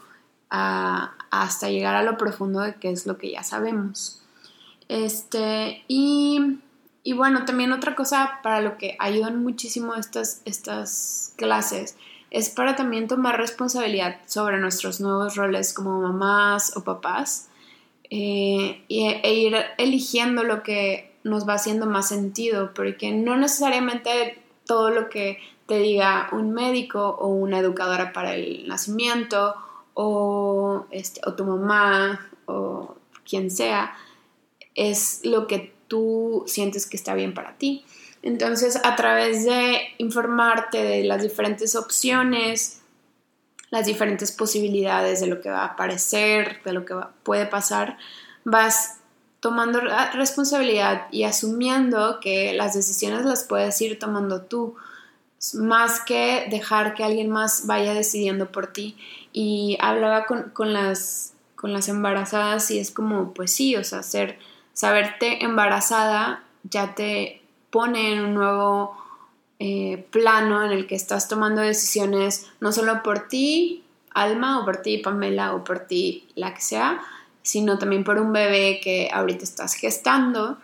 hasta 0.49 1.71
llegar 1.71 1.95
a 1.95 2.03
lo 2.03 2.17
profundo 2.17 2.61
de 2.61 2.75
qué 2.75 2.91
es 2.91 3.07
lo 3.07 3.17
que 3.19 3.31
ya 3.31 3.45
sabemos. 3.45 4.21
Este, 4.89 5.85
y 5.87 6.59
y 7.03 7.15
bueno, 7.15 7.45
también 7.45 7.73
otra 7.73 7.95
cosa 7.95 8.41
para 8.43 8.61
lo 8.61 8.77
que 8.77 8.97
ayudan 8.99 9.43
muchísimo 9.43 9.95
estas, 9.95 10.43
estas 10.45 11.33
clases 11.37 11.97
es 12.31 12.51
para 12.51 12.77
también 12.77 13.09
tomar 13.09 13.39
responsabilidad 13.39 14.19
sobre 14.27 14.59
nuestros 14.59 15.01
nuevos 15.01 15.35
roles 15.37 15.73
como 15.73 16.01
mamás 16.01 16.77
o 16.77 16.85
papás 16.85 17.49
eh, 18.11 18.85
e 18.89 19.35
ir 19.35 19.57
eligiendo 19.79 20.45
lo 20.45 20.63
que 20.63 21.13
nos 21.25 21.49
va 21.49 21.55
haciendo 21.55 21.87
más 21.87 22.09
sentido, 22.09 22.73
porque 22.75 23.13
no 23.13 23.37
necesariamente 23.37 24.39
todo 24.65 24.91
lo 24.91 25.09
que 25.09 25.39
te 25.67 25.79
diga 25.79 26.29
un 26.33 26.53
médico 26.53 27.17
o 27.19 27.29
una 27.29 27.59
educadora 27.59 28.13
para 28.13 28.35
el 28.35 28.67
nacimiento 28.69 29.55
o, 29.95 30.87
este, 30.91 31.21
o 31.27 31.35
tu 31.35 31.45
mamá 31.45 32.29
o 32.47 32.97
quien 33.29 33.51
sea 33.51 33.95
es 34.75 35.21
lo 35.25 35.47
que 35.47 35.73
tú 35.91 36.45
sientes 36.47 36.87
que 36.87 36.97
está 36.97 37.15
bien 37.15 37.35
para 37.35 37.59
ti. 37.59 37.85
Entonces, 38.23 38.79
a 38.85 38.95
través 38.95 39.45
de 39.45 39.81
informarte 39.99 40.85
de 40.85 41.03
las 41.03 41.21
diferentes 41.21 41.75
opciones, 41.75 42.81
las 43.71 43.87
diferentes 43.87 44.31
posibilidades 44.31 45.21
de 45.21 45.27
lo 45.27 45.41
que 45.41 45.51
va 45.51 45.63
a 45.63 45.73
aparecer, 45.73 46.63
de 46.65 46.73
lo 46.73 46.85
que 46.85 46.95
puede 47.25 47.47
pasar, 47.47 47.99
vas 48.45 48.99
tomando 49.41 49.81
responsabilidad 50.15 51.09
y 51.11 51.25
asumiendo 51.25 52.21
que 52.21 52.53
las 52.53 52.75
decisiones 52.75 53.25
las 53.25 53.43
puedes 53.43 53.81
ir 53.81 53.99
tomando 53.99 54.43
tú, 54.43 54.77
más 55.55 56.01
que 56.01 56.47
dejar 56.51 56.95
que 56.95 57.03
alguien 57.03 57.31
más 57.31 57.67
vaya 57.67 57.95
decidiendo 57.95 58.53
por 58.53 58.69
ti. 58.69 58.97
Y 59.33 59.77
hablaba 59.81 60.27
con, 60.27 60.51
con 60.51 60.73
las, 60.73 61.33
con 61.57 61.73
las 61.73 61.89
embarazadas 61.89 62.71
y 62.71 62.79
es 62.79 62.93
como, 62.93 63.35
pues 63.35 63.53
sí, 63.53 63.75
o 63.75 63.83
sea, 63.83 64.05
ser 64.05 64.39
saberte 64.73 65.45
embarazada 65.45 66.43
ya 66.65 66.95
te 66.95 67.43
pone 67.71 68.13
en 68.13 68.25
un 68.25 68.35
nuevo 68.35 68.97
eh, 69.59 70.07
plano 70.11 70.65
en 70.65 70.73
el 70.73 70.87
que 70.87 70.95
estás 70.95 71.29
tomando 71.29 71.61
decisiones 71.61 72.51
no 72.61 72.73
solo 72.73 73.03
por 73.03 73.29
ti, 73.29 73.85
Alma, 74.13 74.61
o 74.61 74.65
por 74.65 74.79
ti, 74.79 74.99
Pamela, 74.99 75.55
o 75.55 75.63
por 75.63 75.81
ti, 75.81 76.27
la 76.35 76.55
que 76.55 76.61
sea, 76.61 77.01
sino 77.43 77.79
también 77.79 78.03
por 78.03 78.19
un 78.19 78.33
bebé 78.33 78.81
que 78.83 79.09
ahorita 79.13 79.45
estás 79.45 79.75
gestando. 79.75 80.59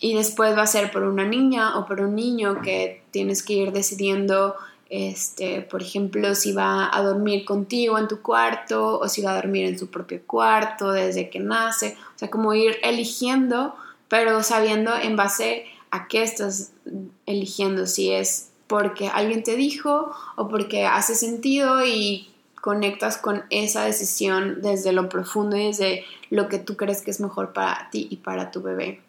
Y 0.00 0.14
después 0.14 0.56
va 0.56 0.62
a 0.62 0.66
ser 0.66 0.92
por 0.92 1.02
una 1.02 1.24
niña 1.24 1.78
o 1.78 1.86
por 1.86 2.00
un 2.00 2.14
niño 2.14 2.60
que 2.60 3.02
tienes 3.10 3.42
que 3.42 3.54
ir 3.54 3.72
decidiendo 3.72 4.54
este, 4.88 5.62
por 5.62 5.82
ejemplo, 5.82 6.34
si 6.34 6.52
va 6.52 6.94
a 6.96 7.02
dormir 7.02 7.44
contigo 7.44 7.98
en 7.98 8.06
tu 8.06 8.22
cuarto 8.22 8.98
o 9.00 9.08
si 9.08 9.20
va 9.20 9.32
a 9.32 9.36
dormir 9.36 9.66
en 9.66 9.78
su 9.78 9.88
propio 9.88 10.20
cuarto 10.26 10.92
desde 10.92 11.28
que 11.28 11.40
nace, 11.40 11.96
o 12.14 12.18
sea, 12.18 12.30
como 12.30 12.54
ir 12.54 12.76
eligiendo, 12.82 13.74
pero 14.08 14.42
sabiendo 14.42 14.94
en 14.96 15.16
base 15.16 15.66
a 15.90 16.06
qué 16.06 16.22
estás 16.22 16.72
eligiendo, 17.26 17.86
si 17.86 18.12
es 18.12 18.50
porque 18.68 19.08
alguien 19.08 19.42
te 19.42 19.56
dijo 19.56 20.12
o 20.36 20.48
porque 20.48 20.86
hace 20.86 21.14
sentido 21.14 21.84
y 21.84 22.30
conectas 22.60 23.16
con 23.16 23.44
esa 23.50 23.84
decisión 23.84 24.60
desde 24.60 24.92
lo 24.92 25.08
profundo 25.08 25.56
y 25.56 25.66
desde 25.66 26.04
lo 26.30 26.48
que 26.48 26.58
tú 26.58 26.76
crees 26.76 27.02
que 27.02 27.10
es 27.10 27.20
mejor 27.20 27.52
para 27.52 27.88
ti 27.90 28.08
y 28.10 28.16
para 28.16 28.50
tu 28.50 28.62
bebé. 28.62 29.00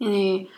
Eh, 0.00 0.48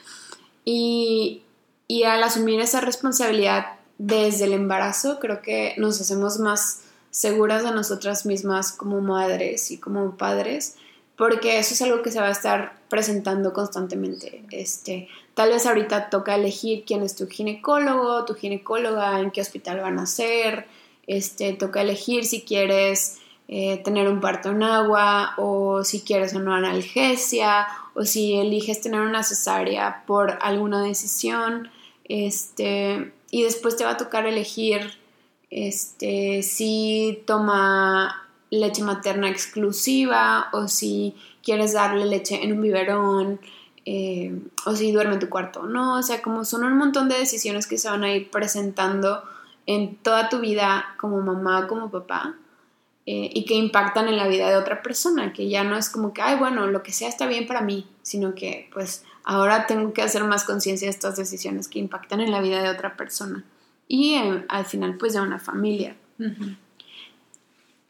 y, 0.64 1.42
y 1.86 2.02
al 2.04 2.22
asumir 2.22 2.60
esa 2.60 2.80
responsabilidad 2.80 3.66
desde 4.06 4.44
el 4.44 4.52
embarazo 4.52 5.18
creo 5.18 5.40
que 5.40 5.74
nos 5.78 6.00
hacemos 6.00 6.38
más 6.38 6.82
seguras 7.10 7.62
de 7.62 7.70
nosotras 7.70 8.26
mismas 8.26 8.72
como 8.72 9.00
madres 9.00 9.70
y 9.70 9.78
como 9.78 10.16
padres, 10.16 10.76
porque 11.16 11.58
eso 11.58 11.74
es 11.74 11.80
algo 11.80 12.02
que 12.02 12.10
se 12.10 12.20
va 12.20 12.26
a 12.26 12.32
estar 12.32 12.76
presentando 12.90 13.52
constantemente. 13.52 14.44
Este, 14.50 15.08
tal 15.34 15.50
vez 15.50 15.64
ahorita 15.64 16.10
toca 16.10 16.34
elegir 16.34 16.84
quién 16.84 17.02
es 17.02 17.14
tu 17.16 17.28
ginecólogo, 17.28 18.24
tu 18.24 18.34
ginecóloga, 18.34 19.20
en 19.20 19.30
qué 19.30 19.40
hospital 19.40 19.80
van 19.80 19.98
a 19.98 20.06
ser, 20.06 20.66
este, 21.06 21.52
toca 21.54 21.80
elegir 21.80 22.24
si 22.24 22.42
quieres 22.42 23.20
eh, 23.48 23.78
tener 23.84 24.08
un 24.08 24.20
parto 24.20 24.50
en 24.50 24.62
agua 24.62 25.34
o 25.38 25.84
si 25.84 26.00
quieres 26.00 26.34
una 26.34 26.56
analgesia 26.56 27.66
o 27.94 28.04
si 28.04 28.34
eliges 28.34 28.80
tener 28.80 29.00
una 29.00 29.22
cesárea 29.22 30.02
por 30.06 30.38
alguna 30.42 30.82
decisión. 30.82 31.70
Este, 32.06 33.12
y 33.34 33.42
después 33.42 33.76
te 33.76 33.82
va 33.82 33.90
a 33.90 33.96
tocar 33.96 34.26
elegir 34.26 34.92
este, 35.50 36.44
si 36.44 37.20
toma 37.26 38.28
leche 38.48 38.84
materna 38.84 39.28
exclusiva 39.28 40.50
o 40.52 40.68
si 40.68 41.16
quieres 41.42 41.72
darle 41.72 42.06
leche 42.06 42.44
en 42.44 42.52
un 42.52 42.62
biberón 42.62 43.40
eh, 43.86 44.38
o 44.66 44.76
si 44.76 44.92
duerme 44.92 45.14
en 45.14 45.18
tu 45.18 45.28
cuarto 45.30 45.64
no. 45.64 45.98
O 45.98 46.02
sea, 46.04 46.22
como 46.22 46.44
son 46.44 46.62
un 46.62 46.78
montón 46.78 47.08
de 47.08 47.18
decisiones 47.18 47.66
que 47.66 47.76
se 47.76 47.90
van 47.90 48.04
a 48.04 48.14
ir 48.14 48.30
presentando 48.30 49.24
en 49.66 49.96
toda 49.96 50.28
tu 50.28 50.38
vida 50.38 50.94
como 50.96 51.20
mamá, 51.20 51.66
como 51.66 51.90
papá. 51.90 52.36
Eh, 53.06 53.30
y 53.34 53.44
que 53.44 53.54
impactan 53.54 54.08
en 54.08 54.16
la 54.16 54.28
vida 54.28 54.48
de 54.48 54.56
otra 54.56 54.82
persona, 54.82 55.34
que 55.34 55.50
ya 55.50 55.62
no 55.62 55.76
es 55.76 55.90
como 55.90 56.14
que, 56.14 56.22
ay, 56.22 56.38
bueno, 56.38 56.66
lo 56.66 56.82
que 56.82 56.90
sea 56.90 57.06
está 57.06 57.26
bien 57.26 57.46
para 57.46 57.60
mí, 57.60 57.86
sino 58.00 58.34
que 58.34 58.70
pues 58.72 59.04
ahora 59.24 59.66
tengo 59.66 59.92
que 59.92 60.00
hacer 60.00 60.24
más 60.24 60.44
conciencia 60.44 60.86
de 60.86 60.90
estas 60.90 61.16
decisiones 61.16 61.68
que 61.68 61.78
impactan 61.78 62.22
en 62.22 62.30
la 62.30 62.40
vida 62.40 62.62
de 62.62 62.70
otra 62.70 62.96
persona 62.96 63.44
y 63.88 64.14
eh, 64.14 64.44
al 64.48 64.64
final 64.64 64.96
pues 64.96 65.12
de 65.12 65.20
una 65.20 65.38
familia. 65.38 65.96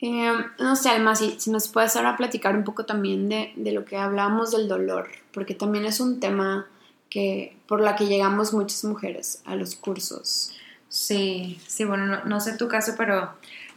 Eh, 0.00 0.32
no 0.58 0.76
sé, 0.76 0.88
Alma, 0.88 1.14
si, 1.14 1.38
si, 1.38 1.50
nos 1.50 1.68
puedes 1.68 1.94
ahora 1.94 2.16
platicar 2.16 2.56
un 2.56 2.64
poco 2.64 2.84
también 2.84 3.28
de, 3.28 3.52
de, 3.56 3.72
lo 3.72 3.84
que 3.84 3.96
hablamos 3.96 4.50
del 4.50 4.68
dolor, 4.68 5.08
porque 5.32 5.54
también 5.54 5.84
es 5.84 6.00
un 6.00 6.20
tema 6.20 6.66
que, 7.08 7.56
por 7.68 7.80
la 7.80 7.96
que 7.96 8.06
llegamos 8.06 8.52
muchas 8.52 8.84
mujeres 8.84 9.42
a 9.46 9.54
los 9.54 9.76
cursos. 9.76 10.52
Sí, 10.88 11.60
sí, 11.66 11.84
bueno, 11.84 12.06
no, 12.06 12.24
no 12.24 12.40
sé 12.40 12.56
tu 12.56 12.68
caso, 12.68 12.94
pero 12.98 13.30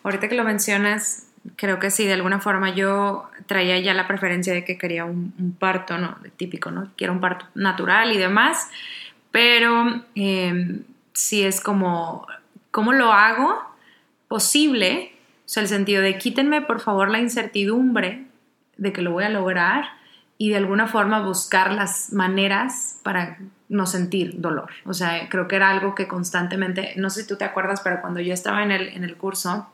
ahorita 0.04 0.28
que 0.28 0.36
lo 0.36 0.44
mencionas, 0.44 1.27
creo 1.56 1.80
que 1.80 1.92
sí, 1.92 2.06
de 2.06 2.14
alguna 2.14 2.40
forma 2.40 2.74
yo 2.74 3.30
traía 3.46 3.80
ya 3.80 3.94
la 3.94 4.08
preferencia 4.08 4.54
de 4.54 4.64
que 4.64 4.78
quería 4.78 5.06
un, 5.06 5.34
un 5.40 5.54
parto, 5.54 5.98
¿no? 5.98 6.18
Típico, 6.36 6.72
¿no? 6.72 6.92
Quiero 6.96 7.14
un 7.14 7.20
parto 7.20 7.46
natural 7.56 8.12
y 8.12 8.18
demás, 8.18 8.70
pero 9.32 10.04
eh, 10.16 10.82
sí 11.14 11.44
es 11.44 11.62
como, 11.62 12.28
¿cómo 12.72 12.94
lo 12.94 13.12
hago 13.14 13.62
posible? 14.28 15.12
O 15.46 15.50
sea, 15.50 15.64
el 15.64 15.70
sentido 15.70 16.02
de 16.02 16.18
quítenme 16.18 16.62
por 16.62 16.80
favor 16.80 17.10
la 17.10 17.20
incertidumbre 17.20 18.26
de 18.78 18.94
que 18.94 19.02
lo 19.02 19.12
voy 19.12 19.24
a 19.24 19.30
lograr 19.30 19.86
y 20.38 20.50
de 20.50 20.58
alguna 20.58 20.88
forma 20.88 21.22
buscar 21.22 21.72
las 21.72 22.14
maneras 22.14 23.00
para 23.04 23.40
no 23.70 23.86
sentir 23.86 24.40
dolor. 24.40 24.70
O 24.86 24.94
sea, 24.94 25.28
creo 25.30 25.48
que 25.48 25.56
era 25.56 25.70
algo 25.72 25.96
que 25.96 26.08
constantemente, 26.08 26.94
no 26.98 27.10
sé 27.10 27.24
si 27.24 27.28
tú 27.28 27.38
te 27.38 27.46
acuerdas, 27.46 27.82
pero 27.82 28.02
cuando 28.02 28.20
yo 28.20 28.34
estaba 28.34 28.64
en 28.64 28.72
el, 28.72 28.90
en 28.90 29.04
el 29.04 29.18
curso, 29.18 29.68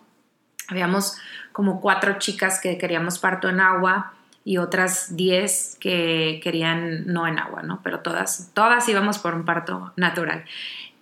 habíamos 0.69 1.17
como 1.51 1.81
cuatro 1.81 2.17
chicas 2.19 2.59
que 2.59 2.77
queríamos 2.77 3.19
parto 3.19 3.49
en 3.49 3.59
agua 3.59 4.13
y 4.45 4.57
otras 4.57 5.15
diez 5.15 5.77
que 5.79 6.39
querían 6.43 7.07
no 7.07 7.27
en 7.27 7.39
agua, 7.39 7.63
¿no? 7.63 7.81
Pero 7.83 7.99
todas, 7.99 8.51
todas 8.53 8.87
íbamos 8.89 9.19
por 9.19 9.35
un 9.35 9.45
parto 9.45 9.93
natural. 9.95 10.43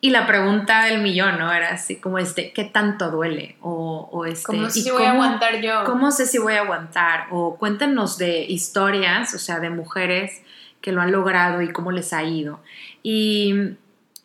Y 0.03 0.09
la 0.09 0.25
pregunta 0.25 0.85
del 0.85 1.01
millón, 1.01 1.37
¿no? 1.37 1.53
Era 1.53 1.73
así 1.73 1.97
como 1.97 2.17
este, 2.17 2.51
¿qué 2.53 2.63
tanto 2.63 3.11
duele? 3.11 3.55
O, 3.61 4.09
o 4.11 4.25
este, 4.25 4.47
¿Cómo 4.47 4.69
si 4.69 4.89
voy 4.89 5.03
a 5.03 5.11
aguantar 5.11 5.61
yo? 5.61 5.83
¿Cómo 5.85 6.11
sé 6.11 6.25
si 6.25 6.39
voy 6.39 6.53
a 6.53 6.61
aguantar? 6.61 7.27
O 7.29 7.57
cuéntenos 7.57 8.17
de 8.17 8.43
historias, 8.43 9.33
o 9.35 9.39
sea, 9.39 9.59
de 9.59 9.69
mujeres 9.69 10.41
que 10.81 10.91
lo 10.91 11.01
han 11.01 11.11
logrado 11.11 11.61
y 11.61 11.71
cómo 11.71 11.91
les 11.91 12.13
ha 12.13 12.23
ido. 12.23 12.59
Y, 13.03 13.75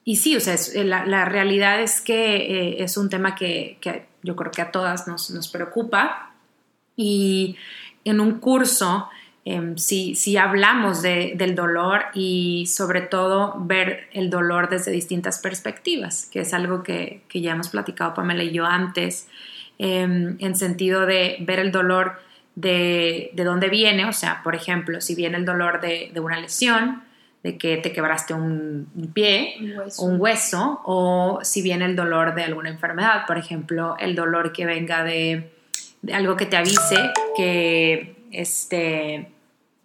y 0.06 0.16
sí, 0.16 0.36
o 0.36 0.40
sea, 0.40 0.54
es, 0.54 0.72
la, 0.74 1.04
la, 1.04 1.24
realidad 1.24 1.82
es 1.82 2.00
que 2.00 2.36
eh, 2.36 2.76
es 2.84 2.96
un 2.96 3.10
tema 3.10 3.34
que, 3.34 3.76
yo 4.22 4.36
creo 4.36 4.52
que 4.52 4.62
a 4.62 4.70
todas 4.70 5.08
nos, 5.08 5.30
nos 5.30 5.48
preocupa. 5.48 6.32
Y 6.94 7.56
en 8.04 8.20
un 8.20 8.38
curso 8.38 9.08
eh, 9.48 9.74
si, 9.76 10.36
hablamos 10.36 11.02
de, 11.02 11.34
del 11.36 11.56
dolor 11.56 12.06
y 12.14 12.66
sobre 12.66 13.00
todo 13.00 13.54
ver 13.58 14.08
el 14.12 14.30
dolor 14.30 14.68
desde 14.68 14.92
distintas 14.92 15.40
perspectivas, 15.40 16.28
que 16.32 16.40
es 16.40 16.54
algo 16.54 16.84
que, 16.84 17.22
que 17.28 17.40
ya 17.40 17.52
hemos 17.52 17.68
platicado 17.68 18.14
Pamela 18.14 18.44
y 18.44 18.50
yo 18.52 18.64
antes, 18.64 19.28
eh, 19.80 20.02
en 20.38 20.56
sentido 20.56 21.04
de 21.04 21.36
ver 21.40 21.58
el 21.58 21.70
dolor 21.72 22.20
de, 22.54 23.30
de, 23.34 23.44
dónde 23.44 23.68
viene, 23.68 24.04
o 24.06 24.12
sea, 24.12 24.40
por 24.44 24.54
ejemplo, 24.54 25.00
si 25.00 25.16
viene 25.16 25.36
el 25.36 25.44
dolor 25.44 25.80
de, 25.80 26.10
de 26.14 26.20
una 26.20 26.40
lesión, 26.40 27.02
de 27.42 27.58
que 27.58 27.76
te 27.76 27.92
quebraste 27.92 28.34
un, 28.34 28.88
un 28.94 29.12
pie 29.12 29.56
un 29.60 29.78
hueso. 29.78 30.02
un 30.02 30.20
hueso, 30.20 30.80
o 30.84 31.40
si 31.42 31.62
viene 31.62 31.84
el 31.84 31.94
dolor 31.94 32.34
de 32.34 32.44
alguna 32.44 32.70
enfermedad, 32.70 33.26
por 33.26 33.38
ejemplo, 33.38 33.96
el 33.98 34.14
dolor 34.14 34.52
que 34.52 34.66
venga 34.66 35.04
de, 35.04 35.52
de 36.02 36.14
algo 36.14 36.36
que 36.36 36.46
te 36.46 36.56
avise 36.56 36.98
que 37.36 38.16
este 38.32 39.30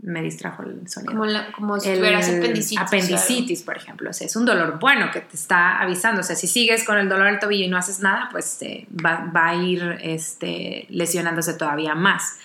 me 0.01 0.21
distrajo 0.21 0.63
el 0.63 0.87
sonido. 0.87 1.13
Como, 1.13 1.25
la, 1.25 1.51
como 1.51 1.79
si 1.79 1.93
tuvieras 1.93 2.27
apendicitis. 2.27 2.79
Apendicitis, 2.79 3.61
por 3.61 3.77
ejemplo. 3.77 4.09
O 4.09 4.13
sea, 4.13 4.25
es 4.25 4.35
un 4.35 4.45
dolor 4.45 4.79
bueno 4.79 5.11
que 5.11 5.21
te 5.21 5.35
está 5.35 5.79
avisando. 5.79 6.21
O 6.21 6.23
sea, 6.23 6.35
si 6.35 6.47
sigues 6.47 6.83
con 6.83 6.97
el 6.97 7.07
dolor 7.07 7.27
del 7.27 7.39
tobillo 7.39 7.65
y 7.65 7.67
no 7.67 7.77
haces 7.77 7.99
nada, 7.99 8.27
pues 8.31 8.61
eh, 8.63 8.87
va, 8.93 9.31
va, 9.35 9.49
a 9.49 9.55
ir 9.55 9.99
este, 10.01 10.87
lesionándose 10.89 11.53
todavía 11.53 11.93
más. 11.93 12.39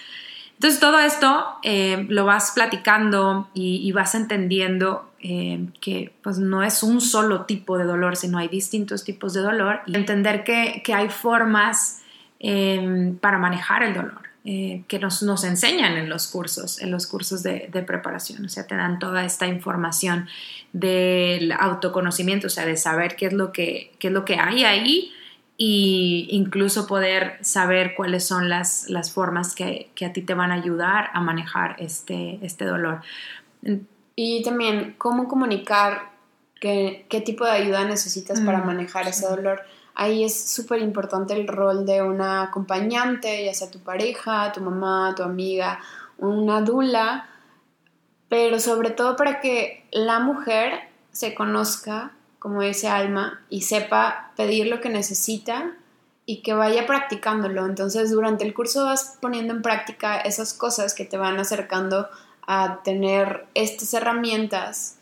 Entonces, 0.57 0.81
todo 0.81 0.99
esto 0.99 1.59
eh, 1.63 2.07
lo 2.09 2.25
vas 2.25 2.53
platicando 2.55 3.49
y, 3.53 3.93
vas 3.93 4.15
entendiendo 4.15 5.11
eh, 5.21 5.67
que 5.83 6.15
pues, 6.23 6.39
no 6.39 6.63
es 6.63 6.83
un 6.83 7.03
solo 7.03 7.45
tipo 7.45 7.77
de 7.77 7.85
dolor, 7.85 8.17
sino 8.17 8.39
hay 8.39 8.49
distintos 8.49 9.05
tipos 9.05 9.35
de 9.35 9.43
dolor. 9.43 9.81
Y 9.87 9.95
entender 9.95 10.45
que, 10.45 10.81
que 10.83 10.95
hay 10.95 11.11
formas 11.11 12.01
eh, 12.41 13.15
para 13.21 13.39
manejar 13.39 13.83
el 13.83 13.95
dolor 13.95 14.27
que 14.45 15.01
nos, 15.01 15.25
nos, 15.25 15.43
enseñan 15.43 15.97
en 15.97 16.09
los 16.09 16.29
cursos, 16.29 16.81
en 16.81 16.93
los 16.93 17.09
cursos 17.09 17.43
de, 17.43 17.69
de, 17.73 17.83
preparación. 17.83 18.45
O 18.45 18.49
sea, 18.49 18.65
te 18.65 18.77
dan 18.77 19.01
toda 19.01 19.25
esta 19.25 19.49
información 19.49 20.29
del 20.73 21.51
autoconocimiento, 21.51 22.47
o 22.47 22.51
sea, 22.51 22.65
de 22.65 22.77
saber 22.77 23.17
qué 23.17 23.27
es 23.27 23.33
lo 23.33 23.51
que, 23.51 23.91
qué 23.99 24.07
es 24.07 24.13
lo 24.13 24.25
que 24.25 24.37
hay 24.37 24.63
ahí 24.63 25.13
e 25.59 26.27
incluso 26.31 26.87
poder 26.87 27.39
saber 27.41 27.95
cuáles 27.95 28.27
son 28.27 28.49
las, 28.49 28.89
las 28.89 29.13
formas 29.13 29.55
que, 29.55 29.91
que, 29.95 30.05
a 30.05 30.13
ti 30.13 30.23
te 30.23 30.35
van 30.35 30.53
a 30.53 30.55
ayudar 30.55 31.11
a 31.15 31.21
manejar 31.21 31.77
este, 31.79 32.39
este 32.43 32.65
dolor. 32.65 33.01
Y 34.15 34.43
también 34.43 34.95
cómo 34.99 35.29
comunicar 35.29 36.11
qué, 36.61 37.07
qué 37.09 37.21
tipo 37.21 37.45
de 37.45 37.53
ayuda 37.53 37.85
necesitas 37.85 38.41
mm. 38.41 38.47
para 38.47 38.63
manejar 38.63 39.09
ese 39.09 39.27
dolor 39.27 39.63
ahí 39.97 40.25
es 40.25 40.51
súper 40.51 40.81
importante 40.81 41.35
el 41.35 41.49
rol 41.49 41.85
de 41.85 42.03
una 42.03 42.43
acompañante, 42.43 43.45
ya 43.45 43.55
sea 43.55 43.71
tu 43.71 43.81
pareja, 43.81 44.53
tu 44.53 44.61
mamá, 44.61 45.15
tu 45.17 45.23
amiga, 45.23 45.81
una 46.19 46.61
dula, 46.61 47.29
pero 48.29 48.61
sobre 48.61 48.91
todo 48.91 49.17
para 49.17 49.41
que 49.41 49.89
la 49.91 50.21
mujer 50.21 50.81
se 51.11 51.35
conozca, 51.35 52.13
como 52.47 52.63
dice 52.63 52.87
Alma, 52.87 53.41
y 53.51 53.63
sepa 53.63 54.31
pedir 54.37 54.69
lo 54.69 54.81
que 54.81 54.89
necesita 54.89 55.75
y 56.27 56.43
que 56.43 56.55
vaya 56.55 56.87
practicándolo. 56.87 57.67
Entonces 57.67 58.13
durante 58.13 58.45
el 58.45 58.55
curso 58.55 58.85
vas 58.85 59.19
poniendo 59.21 59.53
en 59.53 59.63
práctica 59.63 60.19
esas 60.19 60.55
cosas 60.55 60.95
que 60.95 61.05
te 61.05 61.17
van 61.17 61.41
acercando 61.41 62.07
a 62.47 62.85
tener 62.85 63.47
estas 63.55 63.93
herramientas 63.95 64.99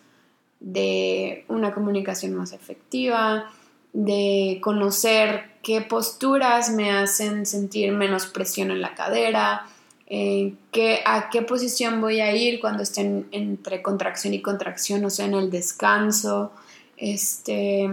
de 0.58 1.44
una 1.48 1.74
comunicación 1.74 2.34
más 2.34 2.54
efectiva, 2.54 3.50
de 3.92 4.58
conocer 4.62 5.50
qué 5.62 5.82
posturas 5.82 6.70
me 6.70 6.92
hacen 6.92 7.44
sentir 7.44 7.92
menos 7.92 8.24
presión 8.24 8.70
en 8.70 8.80
la 8.80 8.94
cadera, 8.94 9.66
eh, 10.06 10.54
qué, 10.72 11.00
a 11.04 11.28
qué 11.28 11.42
posición 11.42 12.00
voy 12.00 12.22
a 12.22 12.34
ir 12.34 12.58
cuando 12.58 12.82
estén 12.82 13.28
entre 13.32 13.82
contracción 13.82 14.32
y 14.32 14.40
contracción, 14.40 15.04
o 15.04 15.10
sea, 15.10 15.26
en 15.26 15.34
el 15.34 15.50
descanso, 15.50 16.50
este, 16.96 17.88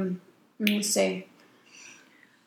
no 0.59 0.83
sé. 0.83 1.27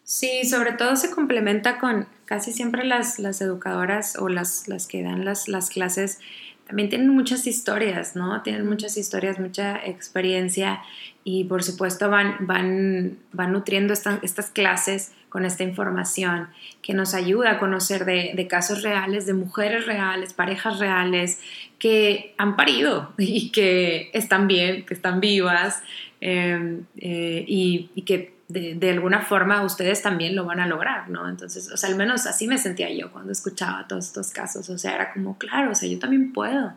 Sí, 0.05 0.45
sobre 0.45 0.73
todo 0.73 0.97
se 0.97 1.11
complementa 1.11 1.79
con 1.79 2.07
casi 2.27 2.53
siempre 2.53 2.85
las, 2.85 3.19
las 3.19 3.41
educadoras 3.41 4.17
o 4.17 4.29
las, 4.29 4.69
las 4.69 4.87
que 4.87 5.03
dan 5.03 5.25
las, 5.25 5.49
las 5.49 5.71
clases 5.71 6.19
también 6.67 6.89
tienen 6.89 7.09
muchas 7.09 7.47
historias, 7.47 8.17
¿no? 8.17 8.43
Tienen 8.43 8.67
muchas 8.67 8.97
historias, 8.97 9.39
mucha 9.39 9.77
experiencia 9.85 10.81
y 11.23 11.45
por 11.45 11.63
supuesto 11.63 12.09
van, 12.09 12.37
van, 12.41 13.19
van 13.33 13.53
nutriendo 13.53 13.93
esta, 13.93 14.19
estas 14.23 14.51
clases 14.51 15.13
con 15.35 15.45
esta 15.45 15.65
información 15.65 16.47
que 16.81 16.95
nos 16.95 17.13
ayuda 17.13 17.51
a 17.51 17.59
conocer 17.59 18.05
de, 18.05 18.35
de, 18.37 18.47
casos 18.47 18.85
reales, 18.85 19.27
de 19.27 19.35
mujeres 19.35 19.85
reales, 19.85 20.33
parejas 20.33 20.79
reales 20.79 21.41
que 21.81 22.37
han 22.39 22.55
parido 22.55 23.13
y 23.19 23.51
que 23.51 24.11
están 24.13 24.47
bien, 24.47 24.87
que 24.87 24.95
están 24.95 25.19
vivas 25.19 25.83
eh, 26.21 26.79
eh, 26.99 27.45
y, 27.49 27.91
y 27.97 28.03
que 28.03 28.37
de, 28.47 28.77
de, 28.77 28.91
alguna 28.93 29.23
forma 29.23 29.65
ustedes 29.65 30.03
también 30.03 30.37
lo 30.37 30.45
van 30.45 30.61
a 30.61 30.69
lograr, 30.69 31.11
¿no? 31.11 31.29
Entonces, 31.29 31.69
o 31.69 31.77
sea, 31.77 31.91
al 31.91 31.97
menos 31.97 32.27
así 32.27 32.47
me 32.47 32.57
sentía 32.57 32.89
yo 32.93 33.11
cuando 33.11 33.33
escuchaba 33.33 33.89
todos 33.89 34.07
estos 34.07 34.31
casos, 34.31 34.71
o 34.71 34.79
sea, 34.79 34.95
era 34.95 35.13
como, 35.13 35.37
claro, 35.37 35.73
o 35.73 35.75
sea, 35.75 35.89
yo 35.89 35.99
también 35.99 36.33
puedo. 36.33 36.75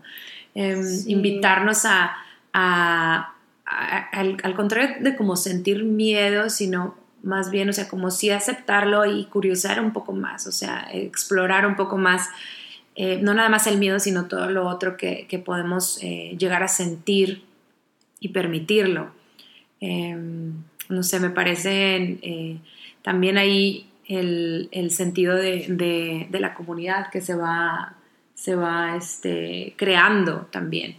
Eh, 0.55 0.83
sí. 0.83 1.11
Invitarnos 1.11 1.85
a, 1.85 2.15
a, 2.53 3.35
a 3.67 3.97
al, 4.13 4.37
al, 4.41 4.55
contrario 4.55 4.95
de 4.99 5.15
como 5.15 5.35
sentir 5.35 5.83
miedo, 5.83 6.49
sino 6.49 7.05
más 7.23 7.51
bien, 7.51 7.69
o 7.69 7.73
sea, 7.73 7.87
como 7.87 8.11
sí 8.11 8.29
aceptarlo 8.29 9.05
y 9.05 9.25
curiosar 9.25 9.81
un 9.81 9.93
poco 9.93 10.13
más, 10.13 10.47
o 10.47 10.51
sea, 10.51 10.87
explorar 10.93 11.65
un 11.65 11.75
poco 11.75 11.97
más, 11.97 12.29
eh, 12.95 13.19
no 13.21 13.33
nada 13.33 13.49
más 13.49 13.67
el 13.67 13.77
miedo, 13.77 13.99
sino 13.99 14.25
todo 14.25 14.49
lo 14.49 14.67
otro 14.67 14.97
que, 14.97 15.27
que 15.27 15.39
podemos 15.39 15.99
eh, 16.01 16.35
llegar 16.37 16.63
a 16.63 16.67
sentir 16.67 17.43
y 18.19 18.29
permitirlo. 18.29 19.11
Eh, 19.81 20.15
no 20.89 21.03
sé, 21.03 21.19
me 21.19 21.29
parece 21.29 22.17
eh, 22.21 22.57
también 23.01 23.37
ahí 23.37 23.89
el, 24.07 24.89
sentido 24.91 25.35
de, 25.35 26.27
la 26.31 26.53
comunidad 26.53 27.09
que 27.11 27.21
se 27.21 27.35
va, 27.35 27.95
se 28.35 28.55
va 28.55 28.95
este, 28.95 29.73
creando 29.77 30.47
también. 30.51 30.95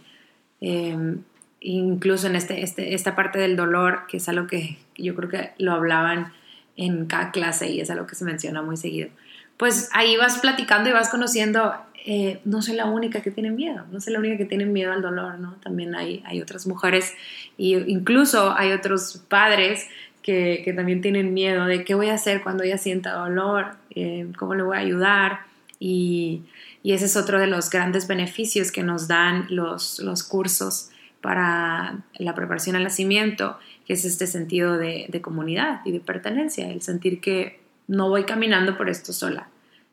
Incluso 1.61 2.27
en 2.27 2.35
este, 2.35 2.63
este, 2.63 2.93
esta 2.93 3.15
parte 3.15 3.39
del 3.39 3.55
dolor, 3.55 4.03
que 4.07 4.17
es 4.17 4.29
algo 4.29 4.47
que 4.47 4.77
yo 4.97 5.15
creo 5.15 5.29
que 5.29 5.51
lo 5.57 5.73
hablaban 5.73 6.31
en 6.77 7.05
cada 7.05 7.31
clase 7.31 7.69
y 7.69 7.81
es 7.81 7.89
algo 7.89 8.07
que 8.07 8.15
se 8.15 8.23
menciona 8.23 8.61
muy 8.61 8.77
seguido. 8.77 9.09
Pues 9.57 9.89
ahí 9.91 10.15
vas 10.15 10.39
platicando 10.39 10.89
y 10.89 10.93
vas 10.93 11.09
conociendo, 11.09 11.73
eh, 12.05 12.39
no 12.45 12.61
soy 12.61 12.75
la 12.75 12.85
única 12.85 13.21
que 13.21 13.31
tiene 13.31 13.51
miedo, 13.51 13.85
no 13.91 13.99
soy 13.99 14.13
la 14.13 14.19
única 14.19 14.37
que 14.37 14.45
tiene 14.45 14.65
miedo 14.65 14.93
al 14.93 15.01
dolor, 15.01 15.37
¿no? 15.39 15.55
También 15.55 15.95
hay, 15.95 16.23
hay 16.25 16.41
otras 16.41 16.65
mujeres 16.65 17.13
e 17.57 17.83
incluso 17.87 18.55
hay 18.57 18.71
otros 18.71 19.21
padres 19.27 19.87
que, 20.21 20.61
que, 20.63 20.71
también 20.71 21.01
tienen 21.01 21.33
miedo 21.33 21.65
de 21.65 21.83
qué 21.83 21.95
voy 21.95 22.07
a 22.07 22.13
hacer 22.13 22.41
cuando 22.41 22.63
ella 22.63 22.77
sienta 22.77 23.11
dolor, 23.11 23.75
eh, 23.89 24.31
cómo 24.37 24.55
le 24.55 24.63
voy 24.63 24.77
a 24.77 24.79
ayudar 24.79 25.41
y, 25.77 26.43
y, 26.83 26.93
ese 26.93 27.05
es 27.05 27.17
otro 27.17 27.39
de 27.39 27.47
los 27.47 27.69
grandes 27.69 28.07
beneficios 28.07 28.71
que 28.71 28.83
nos 28.83 29.09
dan 29.09 29.47
los, 29.49 29.99
los 29.99 30.23
cursos 30.23 30.91
para 31.21 32.03
la 32.17 32.35
preparación 32.35 32.75
al 32.75 32.83
nacimiento, 32.83 33.57
que 33.85 33.93
es 33.93 34.05
este 34.05 34.27
sentido 34.27 34.77
de, 34.77 35.19
comunidad 35.21 35.81
y 35.85 35.91
de 35.91 35.99
pertenencia, 35.99 36.69
el 36.69 36.81
sentir 36.81 37.19
que 37.19 37.59
no 37.87 38.09
voy 38.09 38.23
caminando 38.23 38.77
por 38.77 38.89
esto 38.89 39.13
sola, 39.13 39.49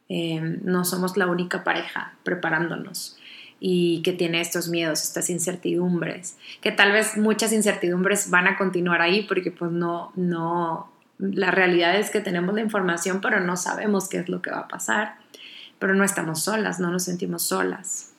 eh, 0.08 0.40
no 0.62 0.84
somos 0.84 1.16
la 1.16 1.26
única 1.26 1.64
pareja 1.64 2.14
preparándonos 2.22 3.18
y 3.58 4.02
que 4.02 4.12
tiene 4.12 4.40
estos 4.40 4.68
miedos, 4.68 5.02
estas 5.02 5.30
incertidumbres, 5.30 6.36
que 6.60 6.72
tal 6.72 6.92
vez 6.92 7.16
muchas 7.16 7.52
incertidumbres 7.52 8.30
van 8.30 8.46
a 8.46 8.56
continuar 8.56 9.00
ahí 9.00 9.22
porque 9.22 9.50
pues 9.50 9.72
no, 9.72 10.12
no, 10.14 10.92
la 11.18 11.50
realidad 11.50 11.96
es 11.96 12.10
que 12.10 12.20
tenemos 12.20 12.54
la 12.54 12.60
información 12.60 13.20
pero 13.20 13.40
no 13.40 13.56
sabemos 13.56 14.08
qué 14.08 14.18
es 14.18 14.28
lo 14.28 14.42
que 14.42 14.50
va 14.50 14.60
a 14.60 14.68
pasar, 14.68 15.16
pero 15.78 15.94
no 15.94 16.04
estamos 16.04 16.44
solas, 16.44 16.80
no 16.80 16.90
nos 16.90 17.04
sentimos 17.04 17.42
solas. 17.42 18.15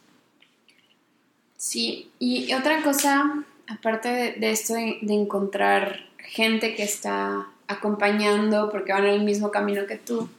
Sí, 1.57 2.11
y 2.19 2.53
otra 2.53 2.83
cosa, 2.83 3.43
aparte 3.67 4.35
de, 4.37 4.51
esto 4.51 4.75
de, 4.75 4.99
encontrar 5.01 6.05
gente 6.19 6.75
que 6.75 6.83
está 6.83 7.47
acompañando 7.67 8.69
porque 8.69 8.93
van 8.93 9.05
en 9.05 9.15
el 9.15 9.23
mismo 9.23 9.49
camino 9.49 9.87
que 9.87 9.95
tú, 9.95 10.29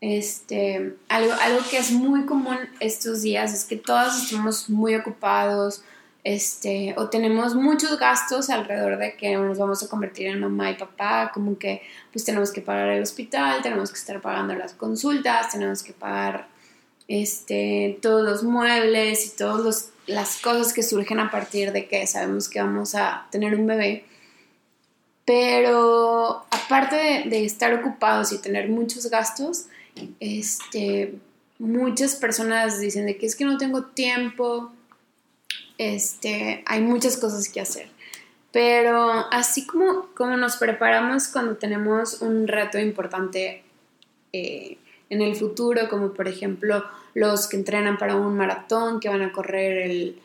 este, 0.00 0.96
algo, 1.08 1.32
algo 1.32 1.60
que 1.70 1.78
es 1.78 1.92
muy 1.92 2.26
común 2.26 2.58
estos 2.80 3.22
días 3.22 3.54
es 3.54 3.64
que 3.64 3.76
todos 3.76 4.24
estamos 4.24 4.68
muy 4.68 4.96
ocupados, 4.96 5.84
este, 6.24 6.94
o 6.98 7.08
tenemos 7.08 7.54
muchos 7.54 7.98
gastos 7.98 8.50
alrededor 8.50 8.98
de 8.98 9.16
que 9.16 9.36
nos 9.36 9.58
vamos 9.58 9.82
a 9.84 9.88
convertir 9.88 10.26
en 10.26 10.40
mamá 10.40 10.72
y 10.72 10.74
papá, 10.74 11.30
como 11.32 11.56
que 11.56 11.82
pues 12.12 12.24
tenemos 12.24 12.50
que 12.50 12.60
pagar 12.60 12.88
el 12.90 13.02
hospital, 13.02 13.62
tenemos 13.62 13.90
que 13.90 13.98
estar 13.98 14.20
pagando 14.20 14.54
las 14.56 14.72
consultas, 14.74 15.50
tenemos 15.50 15.84
que 15.84 15.92
pagar 15.92 16.48
este, 17.06 17.98
todos 18.02 18.24
los 18.24 18.42
muebles 18.42 19.26
y 19.26 19.36
todas 19.36 19.91
las 20.06 20.40
cosas 20.40 20.72
que 20.72 20.82
surgen 20.82 21.20
a 21.20 21.30
partir 21.30 21.72
de 21.72 21.86
que 21.86 22.06
sabemos 22.06 22.48
que 22.48 22.60
vamos 22.60 22.94
a 22.94 23.26
tener 23.30 23.54
un 23.54 23.66
bebé. 23.66 24.04
Pero 25.24 26.44
aparte 26.50 27.24
de, 27.26 27.44
estar 27.44 27.72
ocupados 27.74 28.32
y 28.32 28.38
tener 28.38 28.68
muchos 28.68 29.08
gastos, 29.08 29.66
este, 30.18 31.14
muchas 31.58 32.16
personas 32.16 32.80
dicen 32.80 33.06
de 33.06 33.16
que 33.16 33.26
es 33.26 33.36
que 33.36 33.44
no 33.44 33.56
tengo 33.56 33.84
tiempo, 33.84 34.72
este, 35.78 36.64
hay 36.66 36.80
muchas 36.80 37.16
cosas 37.16 37.48
que 37.48 37.60
hacer. 37.60 37.88
Pero 38.50 39.26
así 39.32 39.66
como, 39.66 40.08
como 40.14 40.36
nos 40.36 40.56
preparamos 40.56 41.28
cuando 41.28 41.56
tenemos 41.56 42.20
un 42.20 42.48
reto 42.48 42.78
importante 42.78 43.62
eh, 44.32 44.76
en 45.12 45.20
el 45.20 45.36
futuro, 45.36 45.90
como 45.90 46.14
por 46.14 46.26
ejemplo 46.26 46.82
los 47.12 47.46
que 47.46 47.56
entrenan 47.56 47.98
para 47.98 48.16
un 48.16 48.34
maratón, 48.34 48.98
que 48.98 49.10
van 49.10 49.20
a 49.20 49.30
correr 49.30 49.90
el, 49.90 50.18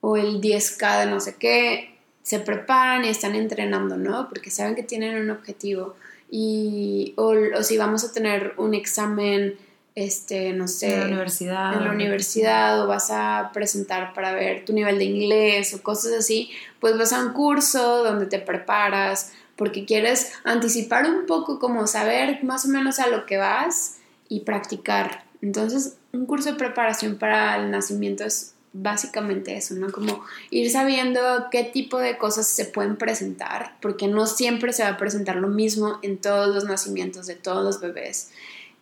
o 0.00 0.16
el 0.16 0.40
10K 0.40 1.04
de 1.04 1.06
no 1.06 1.20
sé 1.20 1.36
qué, 1.36 1.94
se 2.24 2.40
preparan 2.40 3.04
y 3.04 3.08
están 3.08 3.36
entrenando, 3.36 3.96
¿no? 3.96 4.28
Porque 4.28 4.50
saben 4.50 4.74
que 4.74 4.82
tienen 4.82 5.16
un 5.16 5.30
objetivo. 5.30 5.94
Y, 6.28 7.14
o, 7.16 7.62
si 7.62 7.78
vamos 7.78 8.02
a 8.02 8.12
tener 8.12 8.54
un 8.56 8.74
examen, 8.74 9.54
este, 9.94 10.52
no 10.52 10.66
sé, 10.66 10.94
en 10.94 11.00
la 11.00 11.06
universidad. 11.06 11.74
En 11.74 11.84
la 11.84 11.92
universidad 11.92 12.82
o 12.82 12.88
vas 12.88 13.12
a 13.12 13.50
presentar 13.54 14.12
para 14.12 14.32
ver 14.32 14.64
tu 14.64 14.72
nivel 14.72 14.98
de 14.98 15.04
inglés 15.04 15.72
o 15.72 15.82
cosas 15.84 16.14
así, 16.14 16.50
pues 16.80 16.98
vas 16.98 17.12
a 17.12 17.24
un 17.24 17.32
curso 17.32 18.02
donde 18.02 18.26
te 18.26 18.40
preparas 18.40 19.32
porque 19.54 19.84
quieres 19.84 20.32
anticipar 20.42 21.08
un 21.08 21.26
poco, 21.26 21.60
como 21.60 21.86
saber 21.86 22.42
más 22.42 22.64
o 22.64 22.68
menos 22.68 22.98
a 22.98 23.06
lo 23.06 23.24
que 23.26 23.36
vas 23.36 23.98
y 24.28 24.40
practicar. 24.40 25.24
Entonces, 25.40 25.96
un 26.12 26.26
curso 26.26 26.52
de 26.52 26.58
preparación 26.58 27.16
para 27.16 27.56
el 27.56 27.70
nacimiento 27.70 28.24
es 28.24 28.54
básicamente 28.72 29.56
eso, 29.56 29.74
¿no? 29.74 29.92
Como 29.92 30.24
ir 30.50 30.70
sabiendo 30.70 31.20
qué 31.50 31.64
tipo 31.64 31.98
de 31.98 32.16
cosas 32.16 32.46
se 32.46 32.64
pueden 32.64 32.96
presentar, 32.96 33.76
porque 33.80 34.08
no 34.08 34.26
siempre 34.26 34.72
se 34.72 34.82
va 34.82 34.90
a 34.90 34.96
presentar 34.96 35.36
lo 35.36 35.48
mismo 35.48 35.98
en 36.02 36.18
todos 36.18 36.54
los 36.54 36.64
nacimientos 36.64 37.26
de 37.26 37.34
todos 37.34 37.64
los 37.64 37.80
bebés. 37.80 38.30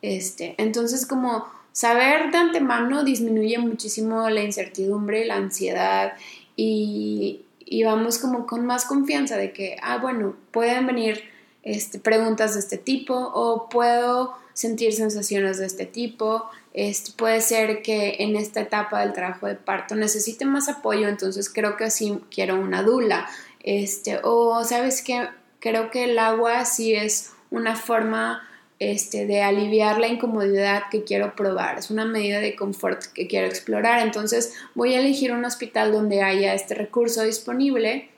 Este, 0.03 0.55
entonces, 0.59 1.07
como 1.07 1.47
saber 1.73 2.31
de 2.31 2.39
antemano 2.39 3.05
disminuye 3.05 3.59
muchísimo 3.59 4.29
la 4.31 4.43
incertidumbre, 4.43 5.25
la 5.25 5.37
ansiedad 5.37 6.15
y, 6.57 7.43
y 7.65 7.85
vamos 7.85 8.19
como 8.19 8.47
con 8.47 8.67
más 8.67 8.85
confianza 8.85 9.37
de 9.37 9.53
que, 9.53 9.77
ah, 9.83 9.99
bueno, 9.99 10.37
pueden 10.53 10.87
venir 10.87 11.23
este, 11.63 11.99
preguntas 11.99 12.55
de 12.55 12.61
este 12.61 12.79
tipo 12.79 13.15
o 13.15 13.69
puedo 13.69 14.35
sentir 14.53 14.93
sensaciones 14.93 15.59
de 15.59 15.67
este 15.67 15.87
tipo. 15.87 16.49
Este, 16.73 17.13
puede 17.13 17.41
ser 17.41 17.83
que 17.83 18.17
en 18.21 18.37
esta 18.37 18.61
etapa 18.61 19.01
del 19.01 19.13
trabajo 19.13 19.47
de 19.47 19.57
parto 19.57 19.95
necesite 19.95 20.45
más 20.45 20.69
apoyo, 20.69 21.09
entonces 21.09 21.51
creo 21.53 21.77
que 21.77 21.91
sí 21.91 22.19
quiero 22.31 22.61
una 22.61 22.83
dula. 22.83 23.29
Este, 23.63 24.21
o 24.23 24.65
sabes 24.65 25.03
que 25.03 25.29
creo 25.59 25.91
que 25.91 26.05
el 26.05 26.19
agua 26.19 26.65
sí 26.65 26.95
es 26.95 27.33
una 27.51 27.77
forma 27.77 28.47
este, 28.79 29.27
de 29.27 29.43
aliviar 29.43 30.01
la 30.01 30.09
incomodidad 30.09 30.85
que 30.91 31.05
quiero 31.05 31.37
probar, 31.37 31.79
es 31.79 31.91
una 31.91 32.07
medida 32.07 32.41
de 32.41 32.57
confort 32.57 33.05
que 33.13 33.27
quiero 33.27 33.47
explorar, 33.47 34.01
entonces 34.01 34.55
voy 34.75 34.95
a 34.95 35.01
elegir 35.01 35.33
un 35.33 35.45
hospital 35.45 35.93
donde 35.93 36.23
haya 36.23 36.55
este 36.55 36.75
recurso 36.75 37.23
disponible 37.23 38.09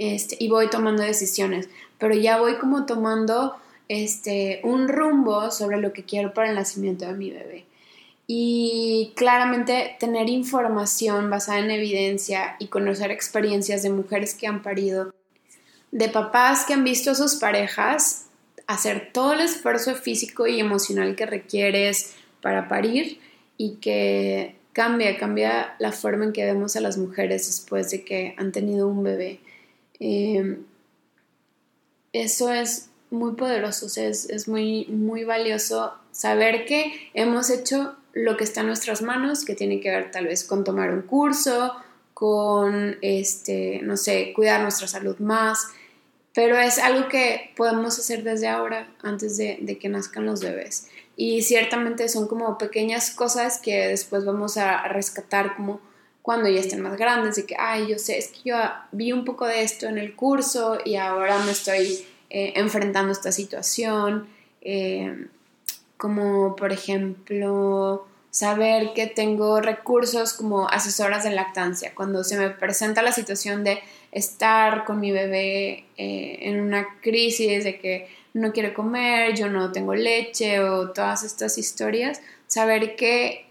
este, 0.00 0.34
y 0.38 0.48
voy 0.48 0.70
tomando 0.70 1.02
decisiones, 1.02 1.68
pero 1.98 2.14
ya 2.14 2.38
voy 2.38 2.56
como 2.56 2.86
tomando 2.86 3.56
este, 3.86 4.60
un 4.64 4.88
rumbo 4.88 5.50
sobre 5.50 5.78
lo 5.78 5.92
que 5.92 6.04
quiero 6.04 6.32
para 6.32 6.48
el 6.48 6.56
nacimiento 6.56 7.04
de 7.04 7.12
mi 7.12 7.30
bebé. 7.30 7.66
Y 8.26 9.12
claramente 9.14 9.96
tener 10.00 10.30
información 10.30 11.28
basada 11.28 11.58
en 11.58 11.70
evidencia 11.70 12.56
y 12.58 12.68
conocer 12.68 13.10
experiencias 13.10 13.82
de 13.82 13.90
mujeres 13.90 14.32
que 14.32 14.46
han 14.46 14.62
parido, 14.62 15.12
de 15.90 16.08
papás 16.08 16.64
que 16.64 16.72
han 16.72 16.84
visto 16.84 17.10
a 17.10 17.14
sus 17.14 17.34
parejas 17.34 18.24
hacer 18.66 19.10
todo 19.12 19.34
el 19.34 19.40
esfuerzo 19.40 19.94
físico 19.96 20.46
y 20.46 20.60
emocional 20.60 21.14
que 21.14 21.26
requieres 21.26 22.14
para 22.40 22.68
parir 22.68 23.20
y 23.58 23.74
que 23.82 24.54
cambia, 24.72 25.18
cambia 25.18 25.74
la 25.78 25.92
forma 25.92 26.24
en 26.24 26.32
que 26.32 26.46
vemos 26.46 26.74
a 26.76 26.80
las 26.80 26.96
mujeres 26.96 27.48
después 27.48 27.90
de 27.90 28.02
que 28.02 28.34
han 28.38 28.50
tenido 28.50 28.88
un 28.88 29.02
bebé. 29.02 29.40
Eh, 30.00 30.58
eso 32.12 32.50
es 32.50 32.90
muy 33.10 33.32
poderoso, 33.32 33.86
es, 34.00 34.48
muy, 34.48 34.86
muy 34.86 35.24
valioso 35.24 35.94
saber 36.12 36.64
que 36.64 37.10
hemos 37.14 37.50
hecho 37.50 37.96
lo 38.12 38.36
que 38.36 38.44
está 38.44 38.60
en 38.60 38.68
nuestras 38.68 39.02
manos, 39.02 39.44
que 39.44 39.54
tiene 39.54 39.80
que 39.80 39.90
ver 39.90 40.10
tal 40.10 40.26
vez 40.26 40.44
con 40.44 40.64
tomar 40.64 40.90
un 40.92 41.02
curso, 41.02 41.74
con, 42.14 42.96
este, 43.02 43.80
no 43.82 43.96
sé, 43.96 44.32
cuidar 44.34 44.62
nuestra 44.62 44.88
salud 44.88 45.18
más, 45.18 45.68
pero 46.34 46.58
es 46.58 46.78
algo 46.78 47.08
que 47.08 47.52
podemos 47.56 47.98
hacer 47.98 48.22
desde 48.22 48.48
ahora, 48.48 48.92
antes 49.02 49.36
de, 49.36 49.58
de 49.60 49.78
que 49.78 49.88
nazcan 49.88 50.26
los 50.26 50.40
bebés. 50.40 50.88
Y 51.16 51.42
ciertamente 51.42 52.08
son 52.08 52.28
como 52.28 52.58
pequeñas 52.58 53.10
cosas 53.10 53.60
que 53.60 53.88
después 53.88 54.24
vamos 54.24 54.56
a 54.56 54.86
rescatar 54.88 55.56
como 55.56 55.80
cuando 56.22 56.48
ya 56.48 56.60
estén 56.60 56.80
más 56.80 56.96
grandes, 56.96 57.38
y 57.38 57.46
que, 57.46 57.56
ay, 57.58 57.88
yo 57.88 57.98
sé, 57.98 58.18
es 58.18 58.28
que 58.28 58.40
yo 58.44 58.56
vi 58.92 59.12
un 59.12 59.24
poco 59.24 59.46
de 59.46 59.62
esto 59.62 59.86
en 59.86 59.98
el 59.98 60.14
curso 60.14 60.78
y 60.84 60.96
ahora 60.96 61.38
me 61.44 61.52
estoy 61.52 62.04
eh, 62.28 62.52
enfrentando 62.56 63.12
esta 63.12 63.32
situación, 63.32 64.28
eh, 64.60 65.26
como 65.96 66.56
por 66.56 66.72
ejemplo 66.72 68.06
saber 68.30 68.92
que 68.94 69.06
tengo 69.06 69.60
recursos 69.60 70.34
como 70.34 70.68
asesoras 70.68 71.24
de 71.24 71.30
lactancia, 71.30 71.92
cuando 71.94 72.22
se 72.22 72.38
me 72.38 72.50
presenta 72.50 73.02
la 73.02 73.12
situación 73.12 73.64
de 73.64 73.80
estar 74.12 74.84
con 74.84 75.00
mi 75.00 75.10
bebé 75.10 75.84
eh, 75.96 76.38
en 76.42 76.60
una 76.60 76.86
crisis 77.00 77.64
de 77.64 77.78
que 77.78 78.08
no 78.32 78.52
quiere 78.52 78.72
comer, 78.72 79.34
yo 79.34 79.48
no 79.48 79.72
tengo 79.72 79.94
leche 79.94 80.60
o 80.60 80.90
todas 80.90 81.24
estas 81.24 81.58
historias, 81.58 82.20
saber 82.46 82.94
que 82.94 83.49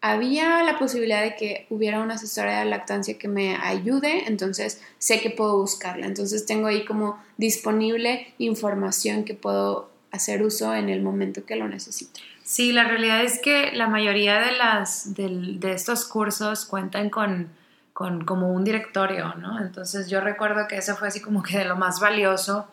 había 0.00 0.62
la 0.62 0.78
posibilidad 0.78 1.22
de 1.22 1.36
que 1.36 1.66
hubiera 1.68 2.00
una 2.00 2.14
asesora 2.14 2.60
de 2.60 2.64
lactancia 2.64 3.18
que 3.18 3.28
me 3.28 3.56
ayude, 3.56 4.26
entonces 4.28 4.80
sé 4.98 5.20
que 5.20 5.30
puedo 5.30 5.58
buscarla. 5.58 6.06
Entonces 6.06 6.46
tengo 6.46 6.68
ahí 6.68 6.84
como 6.84 7.22
disponible 7.36 8.32
información 8.38 9.24
que 9.24 9.34
puedo 9.34 9.90
hacer 10.10 10.42
uso 10.42 10.74
en 10.74 10.88
el 10.88 11.02
momento 11.02 11.44
que 11.44 11.56
lo 11.56 11.68
necesite. 11.68 12.20
Sí, 12.42 12.72
la 12.72 12.84
realidad 12.84 13.22
es 13.22 13.40
que 13.40 13.72
la 13.72 13.86
mayoría 13.86 14.40
de, 14.40 14.52
las, 14.52 15.14
de, 15.14 15.72
estos 15.72 16.04
cursos 16.04 16.64
cuentan 16.64 17.10
con, 17.10 17.48
con, 17.92 18.24
como 18.24 18.52
un 18.52 18.64
directorio, 18.64 19.34
¿no? 19.34 19.60
Entonces 19.60 20.08
yo 20.08 20.20
recuerdo 20.20 20.66
que 20.66 20.76
eso 20.76 20.96
fue 20.96 21.08
así 21.08 21.20
como 21.20 21.42
que 21.42 21.58
de 21.58 21.64
lo 21.64 21.76
más 21.76 22.00
valioso 22.00 22.66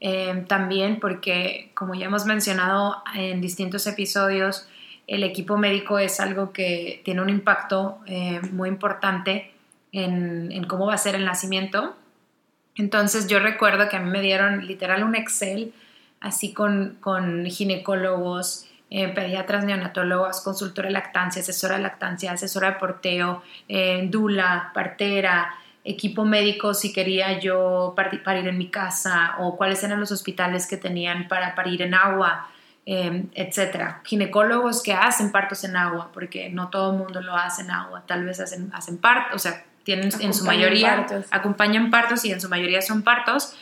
eh, 0.00 0.44
también 0.48 0.98
porque, 0.98 1.70
como 1.74 1.94
ya 1.94 2.06
hemos 2.06 2.24
mencionado 2.24 2.96
en 3.14 3.40
distintos 3.40 3.86
episodios, 3.86 4.66
el 5.06 5.24
equipo 5.24 5.56
médico 5.56 5.98
es 5.98 6.20
algo 6.20 6.52
que 6.52 7.02
tiene 7.04 7.20
un 7.22 7.28
impacto 7.28 7.98
eh, 8.06 8.40
muy 8.52 8.68
importante 8.68 9.52
en, 9.92 10.50
en 10.52 10.64
cómo 10.64 10.86
va 10.86 10.94
a 10.94 10.98
ser 10.98 11.14
el 11.14 11.24
nacimiento. 11.24 11.96
Entonces 12.76 13.26
yo 13.26 13.38
recuerdo 13.38 13.88
que 13.88 13.96
a 13.96 14.00
mí 14.00 14.10
me 14.10 14.20
dieron 14.20 14.66
literal 14.66 15.04
un 15.04 15.14
Excel 15.14 15.74
así 16.20 16.52
con, 16.52 16.96
con 17.00 17.44
ginecólogos, 17.46 18.66
eh, 18.90 19.08
pediatras, 19.08 19.64
neonatólogos, 19.64 20.40
consultora 20.40 20.88
de 20.88 20.92
lactancia, 20.92 21.42
asesora 21.42 21.76
de 21.76 21.82
lactancia, 21.82 22.32
asesora 22.32 22.72
de 22.72 22.76
porteo, 22.76 23.42
eh, 23.68 24.06
dula, 24.08 24.70
partera, 24.74 25.54
equipo 25.84 26.24
médico 26.24 26.74
si 26.74 26.92
quería 26.92 27.40
yo 27.40 27.94
parir 27.96 28.46
en 28.46 28.56
mi 28.56 28.68
casa 28.68 29.36
o 29.40 29.56
cuáles 29.56 29.82
eran 29.82 29.98
los 29.98 30.12
hospitales 30.12 30.66
que 30.66 30.76
tenían 30.76 31.26
para 31.26 31.54
parir 31.54 31.82
en 31.82 31.94
agua, 31.94 32.48
eh, 32.84 33.26
etcétera. 33.34 34.00
Ginecólogos 34.04 34.82
que 34.82 34.92
hacen 34.92 35.30
partos 35.30 35.64
en 35.64 35.76
agua, 35.76 36.10
porque 36.12 36.48
no 36.48 36.68
todo 36.68 36.92
el 36.92 36.98
mundo 36.98 37.20
lo 37.20 37.36
hace 37.36 37.62
en 37.62 37.70
agua, 37.70 38.04
tal 38.06 38.24
vez 38.24 38.40
hacen, 38.40 38.70
hacen 38.74 38.98
partos, 38.98 39.36
o 39.36 39.38
sea, 39.38 39.64
tienen 39.84 40.10
en 40.20 40.34
su 40.34 40.44
mayoría, 40.44 41.06
acompañan 41.30 41.90
partos 41.90 42.24
y 42.24 42.32
en 42.32 42.40
su 42.40 42.48
mayoría 42.48 42.82
son 42.82 43.02
partos, 43.02 43.54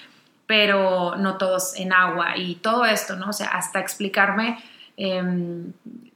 pero 0.46 1.16
no 1.16 1.38
todos 1.38 1.76
en 1.76 1.92
agua 1.92 2.37
y 2.37 2.56
todo 2.56 2.85
esto, 2.85 3.16
¿no? 3.16 3.28
O 3.28 3.33
sea, 3.33 3.48
hasta 3.48 3.78
explicarme 3.78 4.59
em, 4.96 5.72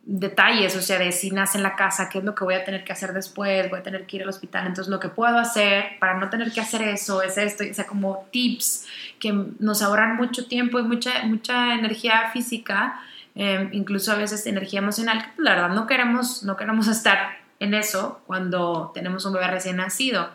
detalles, 0.07 0.77
o 0.77 0.83
sea, 0.83 0.99
de 0.99 1.13
si 1.13 1.31
nace 1.31 1.57
en 1.59 1.63
la 1.63 1.77
casa, 1.77 2.09
qué 2.09 2.19
es 2.19 2.25
lo 2.25 2.35
que 2.35 2.45
voy 2.45 2.55
a 2.55 2.65
tener 2.65 2.85
que 2.85 2.93
hacer 2.93 3.13
después, 3.13 3.71
voy 3.71 3.81
a 3.81 3.83
tener 3.83 4.07
que 4.07 4.17
ir 4.17 4.23
al 4.23 4.29
hospital, 4.29 4.67
entonces 4.67 4.91
lo 4.91 5.01
que 5.01 5.09
puedo 5.09 5.39
hacer 5.39 5.99
para 5.99 6.19
no 6.19 6.29
tener 6.29 6.53
que 6.53 6.61
hacer 6.61 6.83
eso 6.83 7.23
es 7.23 7.39
esto, 7.39 7.65
o 7.69 7.75
sea, 7.75 7.87
como 7.87 8.27
tips 8.31 8.87
que 9.19 9.33
nos 9.59 9.83
ahorran 9.83 10.17
mucho 10.17 10.47
tiempo 10.47 10.79
y 10.79 10.83
mucha, 10.83 11.25
mucha 11.25 11.75
energía 11.75 12.31
física, 12.33 13.01
em, 13.35 13.71
incluso 13.73 14.13
a 14.13 14.17
veces 14.17 14.47
energía 14.47 14.81
emocional, 14.81 15.23
que 15.23 15.29
pues, 15.37 15.45
la 15.45 15.55
verdad 15.55 15.71
no 15.71 15.87
queremos, 15.87 16.43
no 16.43 16.57
queremos 16.57 16.89
estar 16.89 17.39
en 17.59 17.75
eso 17.75 18.21
cuando 18.27 18.91
tenemos 18.95 19.25
un 19.25 19.33
bebé 19.33 19.49
recién 19.49 19.77
nacido. 19.77 20.31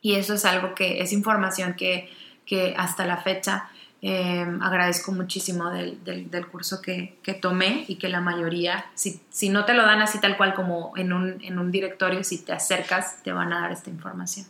Y 0.00 0.14
eso 0.14 0.34
es 0.34 0.44
algo 0.44 0.74
que 0.74 1.02
es 1.02 1.12
información 1.12 1.74
que 1.74 2.08
que 2.46 2.74
hasta 2.78 3.04
la 3.04 3.18
fecha 3.18 3.68
em, 4.08 4.62
agradezco 4.62 5.10
muchísimo 5.10 5.70
del, 5.70 5.98
del, 6.04 6.46
curso 6.46 6.80
que, 6.80 7.18
que, 7.24 7.34
tomé 7.34 7.84
y 7.88 7.96
que 7.96 8.08
la 8.08 8.20
mayoría, 8.20 8.86
si, 8.94 9.20
si, 9.30 9.48
no 9.48 9.64
te 9.64 9.74
lo 9.74 9.82
dan 9.82 10.00
así 10.00 10.20
tal 10.20 10.36
cual 10.36 10.54
como 10.54 10.92
en 10.96 11.12
un, 11.12 11.42
en 11.42 11.58
un 11.58 11.72
directorio, 11.72 12.22
si 12.22 12.38
te 12.38 12.52
acercas, 12.52 13.22
te 13.24 13.32
van 13.32 13.52
a 13.52 13.62
dar 13.62 13.72
esta 13.72 13.90
información. 13.90 14.46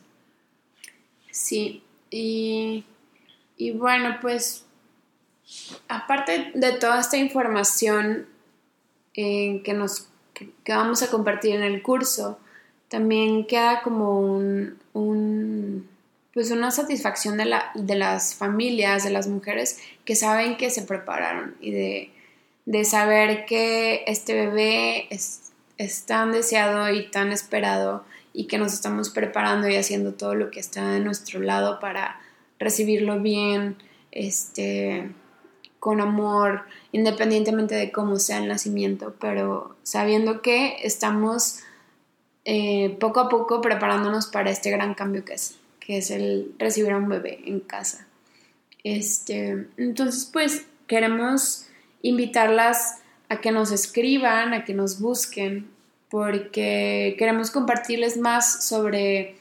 Sí, 1.31 1.83
y, 2.11 2.85
y 3.57 3.71
bueno, 3.71 4.19
pues 4.21 4.66
aparte 5.88 6.53
de 6.55 6.73
toda 6.73 7.01
esta 7.01 7.16
información 7.16 8.27
eh, 9.14 9.62
que, 9.64 9.73
nos, 9.73 10.09
vamos 10.69 11.03
a 11.03 11.11
compartir 11.11 11.55
en 11.55 11.62
el 11.62 11.83
curso, 11.83 12.38
también 12.88 13.47
queda 13.47 13.81
como 13.81 14.21
un, 14.21 14.79
un 14.92 15.88
pues 16.37 16.51
una 16.51 16.70
satisfacción 16.70 17.38
de, 17.38 17.46
la, 17.46 17.70
de 17.75 17.94
las 17.94 18.35
familias, 18.35 19.05
de 19.05 19.09
las 19.09 19.27
mujeres 19.27 19.79
que 20.05 20.14
saben 20.14 20.59
que 20.59 20.68
se 20.68 20.83
prepararon 20.83 21.57
y 21.62 21.70
de, 21.70 22.85
saber 22.85 23.46
que 23.46 24.05
este 24.07 24.35
bebé 24.35 25.09
es, 25.09 25.51
tan 26.05 26.33
deseado 26.33 26.92
y 26.92 27.11
tan 27.11 27.33
esperado 27.33 28.05
y 28.35 28.49
que 28.49 28.59
nos 28.59 28.75
estamos 28.75 29.09
preparando 29.09 29.66
y 29.66 29.77
haciendo 29.77 30.12
todo 30.12 30.35
lo 30.35 30.51
que 30.51 30.61
está 30.61 30.90
de 30.90 31.01
nuestro 31.01 31.40
lado 31.40 31.81
para 31.81 32.20
recibirlo 32.59 33.18
bien, 33.18 33.79
este, 34.12 35.11
con 35.81 36.03
amor, 36.03 36.64
independientemente 36.92 37.75
de 37.77 37.90
cómo 37.90 38.16
sea 38.16 38.40
el 38.40 38.49
nacimiento, 38.49 39.14
pero 39.18 39.75
sabiendo 39.85 40.42
que 40.42 40.77
estamos 40.83 41.61
eh, 42.44 42.94
poco 43.01 43.20
a 43.20 43.31
poco 43.31 43.62
preparándonos 43.62 44.27
para 44.27 44.51
este 44.51 44.70
gran 44.70 44.92
cambio 44.92 45.25
que 45.25 45.33
es 45.33 45.57
que 45.87 45.99
es 45.99 46.11
el 46.11 46.53
recibir 46.59 46.90
a 46.90 46.96
un 46.96 47.09
bebé 47.09 47.38
en 47.44 47.61
casa. 47.61 48.09
Este, 48.83 49.68
entonces, 49.77 50.29
pues 50.33 50.66
queremos 50.88 51.66
invitarlas 52.03 52.99
a 53.29 53.40
que 53.40 53.53
nos 53.53 53.70
escriban, 53.70 54.53
a 54.53 54.64
que 54.64 54.75
nos 54.75 54.99
busquen, 55.01 55.70
porque 56.11 57.14
queremos 57.20 57.53
compartirles 57.53 58.16
más 58.16 58.64
sobre 58.64 59.37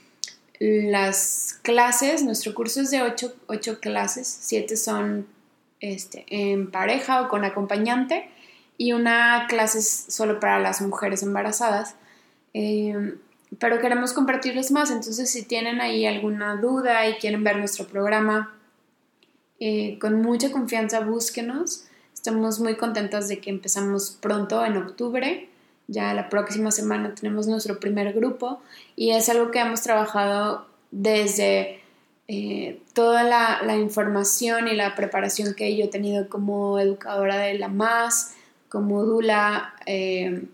las 0.60 1.60
clases. 1.63 2.21
Nuestro 2.21 2.53
curso 2.53 2.81
es 2.81 2.91
de 2.91 3.01
ocho, 3.01 3.79
clases, 3.79 4.27
siete 4.27 4.77
son 4.77 5.25
este, 5.79 6.25
en 6.29 6.69
pareja 6.69 7.23
o 7.23 7.27
con 7.27 7.43
acompañante 7.43 8.29
y 8.77 8.91
una 8.91 9.47
clase 9.49 9.79
es 9.79 10.05
solo 10.10 10.39
para 10.39 10.60
las 10.60 10.79
mujeres 10.81 11.23
embarazadas. 11.23 11.95
Eh, 12.53 13.15
pero 13.60 13.79
queremos 13.79 14.13
compartirles 14.13 14.71
más. 14.71 14.91
Entonces, 14.91 15.29
si 15.29 15.43
tienen 15.43 15.81
ahí 15.81 16.05
alguna 16.05 16.55
duda 16.55 17.08
y 17.08 17.15
quieren 17.15 17.43
ver 17.43 17.58
nuestro 17.58 17.86
programa, 17.88 18.55
eh, 19.60 19.97
con 19.99 20.21
mucha 20.21 20.51
confianza 20.51 20.99
búsquenos. 20.99 21.86
Estamos 22.13 22.60
muy 22.60 22.75
contentas 22.75 23.27
de 23.27 23.39
que 23.39 23.49
empezamos 23.49 24.17
pronto 24.19 24.65
en 24.65 24.77
octubre. 24.77 25.49
Ya 25.88 26.13
la 26.13 26.29
próxima 26.29 26.71
semana 26.71 27.13
tenemos 27.15 27.47
nuestro 27.47 27.79
primer 27.79 28.13
grupo 28.13 28.62
y 28.95 29.12
es 29.12 29.29
algo 29.29 29.51
que 29.51 29.60
hemos 29.60 29.81
trabajado 29.81 30.65
desde 30.91 31.81
eh, 32.27 32.81
toda 32.93 33.23
la, 33.23 33.77
información 33.77 34.67
y 34.67 34.75
la 34.75 34.95
preparación 34.95 35.53
que 35.53 35.77
yo 35.77 35.86
he 35.86 35.89
tenido 35.89 36.27
como 36.27 36.79
educadora 36.79 37.38
de 37.38 37.60
la 37.60 37.67
MAS, 37.67 38.34
como 38.67 39.03
Dula, 39.03 39.75
eh, 39.86 40.45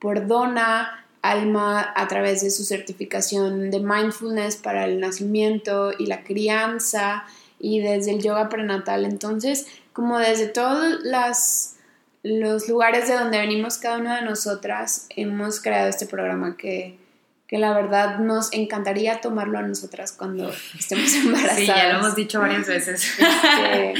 por 0.00 0.26
Dona, 0.26 1.03
Alma 1.24 1.92
a 1.96 2.06
través 2.06 2.42
de 2.42 2.50
su 2.50 2.64
certificación 2.64 3.70
de 3.70 3.80
mindfulness 3.80 4.56
para 4.56 4.84
el 4.84 5.00
nacimiento 5.00 5.92
y 5.98 6.04
la 6.04 6.22
crianza 6.22 7.24
y 7.58 7.80
desde 7.80 8.10
el 8.10 8.22
yoga 8.22 8.50
prenatal. 8.50 9.06
Entonces, 9.06 9.66
como 9.94 10.18
desde 10.18 10.48
todos 10.48 11.02
las, 11.02 11.76
los 12.22 12.68
lugares 12.68 13.08
de 13.08 13.14
donde 13.14 13.38
venimos 13.38 13.78
cada 13.78 13.96
una 13.96 14.16
de 14.16 14.22
nosotras, 14.26 15.06
hemos 15.16 15.62
creado 15.62 15.88
este 15.88 16.04
programa 16.06 16.58
que, 16.58 16.98
que 17.46 17.58
la 17.58 17.72
verdad 17.72 18.18
nos 18.18 18.52
encantaría 18.52 19.22
tomarlo 19.22 19.58
a 19.58 19.62
nosotras 19.62 20.12
cuando 20.12 20.52
estemos 20.78 21.14
embarazadas. 21.14 21.56
Sí, 21.56 21.66
ya 21.66 21.92
lo 21.92 22.00
hemos 22.00 22.14
dicho 22.14 22.40
varias 22.40 22.66
veces. 22.66 23.02
Este, 23.18 23.94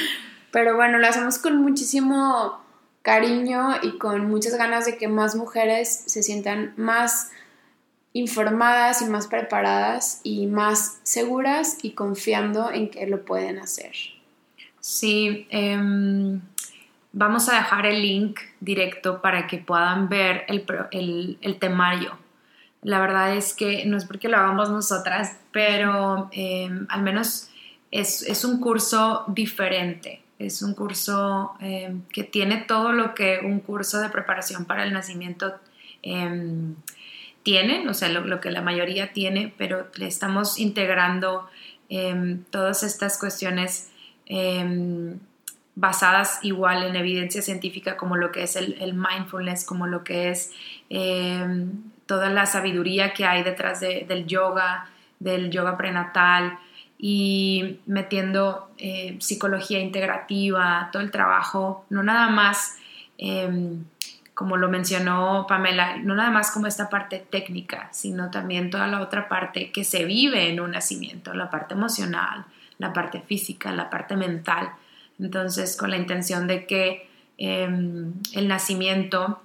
pero 0.50 0.76
bueno, 0.76 0.98
lo 0.98 1.06
hacemos 1.06 1.38
con 1.38 1.56
muchísimo 1.56 2.63
cariño 3.04 3.74
y 3.82 3.98
con 3.98 4.30
muchas 4.30 4.56
ganas 4.56 4.86
de 4.86 4.96
que 4.96 5.08
más 5.08 5.36
mujeres 5.36 6.04
se 6.06 6.22
sientan 6.22 6.72
más 6.78 7.30
informadas 8.14 9.02
y 9.02 9.04
más 9.06 9.26
preparadas 9.26 10.20
y 10.24 10.46
más 10.46 11.00
seguras 11.02 11.76
y 11.82 11.90
confiando 11.90 12.70
en 12.70 12.88
que 12.88 13.06
lo 13.06 13.22
pueden 13.26 13.58
hacer. 13.58 13.92
Sí, 14.80 15.46
em, 15.50 16.40
vamos 17.12 17.50
a 17.50 17.56
dejar 17.56 17.84
el 17.84 18.00
link 18.00 18.40
directo 18.60 19.20
para 19.20 19.46
que 19.48 19.58
puedan 19.58 20.08
ver 20.08 20.46
el, 20.48 21.58
temario. 21.60 22.16
La 22.80 23.00
verdad 23.00 23.36
es 23.36 23.52
que 23.52 23.84
no 23.84 23.98
es 23.98 24.06
porque 24.06 24.30
lo 24.30 24.38
hagamos 24.38 24.70
nosotras, 24.70 25.36
pero 25.52 26.30
em, 26.32 26.86
al 26.88 27.02
menos 27.02 27.50
es, 27.90 28.22
es 28.22 28.46
un 28.46 28.60
curso 28.60 29.24
diferente 29.28 30.23
es 30.46 30.62
un 30.62 30.74
curso 30.74 31.54
eh, 31.60 31.94
que 32.12 32.24
tiene 32.24 32.58
todo 32.58 32.92
lo 32.92 33.14
que 33.14 33.40
un 33.42 33.60
curso 33.60 34.00
de 34.00 34.08
preparación 34.08 34.64
para 34.64 34.84
el 34.84 34.92
nacimiento 34.92 35.54
em, 36.02 36.74
tiene, 37.42 37.88
o 37.88 37.94
sea, 37.94 38.08
lo, 38.08 38.40
que 38.40 38.50
la 38.50 38.62
mayoría 38.62 39.12
tiene, 39.12 39.52
pero 39.56 39.88
le 39.96 40.06
estamos 40.06 40.58
integrando 40.58 41.48
em, 41.88 42.44
todas 42.50 42.82
estas 42.82 43.18
cuestiones 43.18 43.90
em, 44.26 45.18
basadas 45.74 46.38
igual 46.42 46.84
en 46.84 46.96
evidencia 46.96 47.42
científica 47.42 47.96
como 47.96 48.16
lo 48.16 48.32
que 48.32 48.44
es 48.44 48.56
el 48.56 48.94
mindfulness, 48.94 49.64
como 49.64 49.86
lo 49.86 50.04
que 50.04 50.30
es 50.30 50.52
toda 52.06 52.30
la 52.30 52.46
sabiduría 52.46 53.12
que 53.12 53.24
hay 53.24 53.42
detrás 53.42 53.80
del 53.80 54.26
yoga, 54.26 54.88
del 55.18 55.50
yoga 55.50 55.76
prenatal, 55.76 56.58
y 56.98 57.80
metiendo 57.86 58.70
eh, 58.78 59.16
psicología 59.20 59.80
integrativa, 59.80 60.88
todo 60.92 61.02
el 61.02 61.10
trabajo, 61.10 61.84
no 61.90 62.02
nada 62.02 62.28
más, 62.30 62.76
em, 63.18 63.84
como 64.34 64.56
lo 64.56 64.68
mencionó 64.68 65.46
Pamela, 65.48 65.96
no 65.96 66.14
nada 66.14 66.30
más 66.30 66.50
como 66.50 66.66
esta 66.66 66.88
parte 66.88 67.24
técnica, 67.30 67.88
sino 67.92 68.30
también 68.30 68.70
toda 68.70 68.86
la 68.86 69.00
otra 69.00 69.28
parte 69.28 69.70
que 69.70 69.84
se 69.84 70.04
vive 70.04 70.50
en 70.50 70.60
un 70.60 70.72
nacimiento, 70.72 71.34
la 71.34 71.50
parte 71.50 71.74
emocional, 71.74 72.46
la 72.78 72.92
parte 72.92 73.20
física, 73.20 73.72
la 73.72 73.90
parte 73.90 74.16
mental, 74.16 74.72
Entonces, 75.20 75.76
con 75.76 75.90
la 75.90 75.96
intención 75.96 76.48
de 76.48 76.66
que 76.66 77.08
em, 77.38 78.14
el 78.32 78.48
nacimiento, 78.48 79.40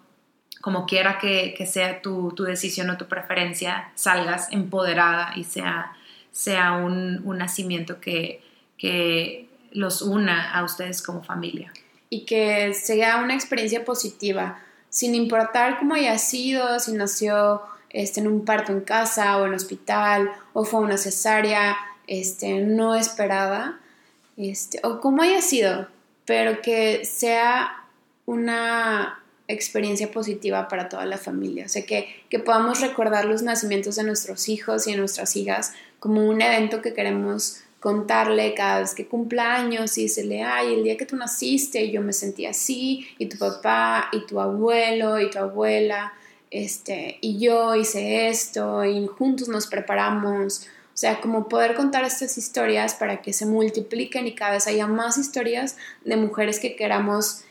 como 0.61 0.87
quiera 0.87 1.19
que, 1.19 1.55
sea 1.67 2.01
tu, 2.01 2.33
decisión 2.35 2.89
o 2.89 2.97
tu 2.97 3.05
preferencia, 3.05 3.91
salgas 3.93 4.51
empoderada 4.51 5.31
y 5.35 5.43
sea, 5.43 5.93
sea 6.31 6.73
un, 6.73 7.25
nacimiento 7.37 7.99
que, 7.99 8.41
que 8.77 9.47
los 9.71 10.01
una 10.01 10.51
a 10.51 10.63
ustedes 10.63 11.01
como 11.01 11.23
familia. 11.23 11.71
Y 12.09 12.25
que 12.25 12.73
sea 12.73 13.17
una 13.17 13.35
experiencia 13.35 13.85
positiva, 13.85 14.59
sin 14.89 15.13
importar 15.15 15.77
cómo 15.77 15.93
haya 15.93 16.17
sido, 16.17 16.79
si 16.79 16.93
nació 16.93 17.61
este, 17.89 18.19
en 18.19 18.27
un 18.27 18.45
parto 18.45 18.71
en 18.71 18.81
casa 18.81 19.37
o 19.37 19.45
en 19.45 19.53
hospital 19.53 20.31
o 20.53 20.63
fue 20.63 20.79
una 20.79 20.97
cesárea 20.97 21.77
este, 22.07 22.61
no 22.61 22.95
esperada, 22.95 23.79
este, 24.37 24.79
o 24.83 24.99
como 24.99 25.21
haya 25.21 25.41
sido, 25.41 25.87
pero 26.25 26.61
que 26.61 27.05
sea 27.05 27.85
una 28.25 29.23
experiencia 29.47 30.11
positiva 30.11 30.67
para 30.67 30.89
toda 30.89 31.05
la 31.05 31.17
familia. 31.17 31.65
O 31.65 31.69
sea, 31.69 31.85
que, 31.85 32.23
que 32.29 32.39
podamos 32.39 32.81
recordar 32.81 33.25
los 33.25 33.41
nacimientos 33.41 33.95
de 33.95 34.03
nuestros 34.03 34.47
hijos 34.47 34.87
y 34.87 34.91
de 34.91 34.97
nuestras 34.97 35.35
hijas 35.35 35.73
como 35.99 36.27
un 36.27 36.41
evento 36.41 36.81
que 36.81 36.93
queremos 36.93 37.61
contarle 37.79 38.53
cada 38.53 38.81
vez 38.81 38.93
que 38.93 39.07
cumpla 39.07 39.55
años 39.55 39.97
y 39.97 40.03
decirle, 40.03 40.43
ay, 40.43 40.73
el 40.73 40.83
día 40.83 40.97
que 40.97 41.05
tú 41.05 41.15
naciste 41.15 41.89
yo 41.91 42.01
me 42.01 42.13
sentí 42.13 42.45
así, 42.45 43.07
y 43.17 43.27
tu 43.27 43.37
papá, 43.37 44.09
y 44.11 44.25
tu 44.25 44.39
abuelo, 44.39 45.19
y 45.19 45.29
tu 45.29 45.39
abuela, 45.39 46.13
este, 46.51 47.17
y 47.21 47.39
yo 47.39 47.75
hice 47.75 48.27
esto, 48.29 48.83
y 48.83 49.07
juntos 49.07 49.47
nos 49.47 49.67
preparamos. 49.67 50.67
O 50.93 50.97
sea, 50.99 51.21
como 51.21 51.47
poder 51.47 51.75
contar 51.75 52.03
estas 52.03 52.37
historias 52.37 52.93
para 52.93 53.21
que 53.21 53.31
se 53.31 53.45
multipliquen 53.45 54.27
y 54.27 54.35
cada 54.35 54.51
vez 54.51 54.67
haya 54.67 54.85
más 54.85 55.17
historias 55.17 55.77
de 56.03 56.17
mujeres 56.17 56.59
que 56.59 56.75
queramos 56.75 57.43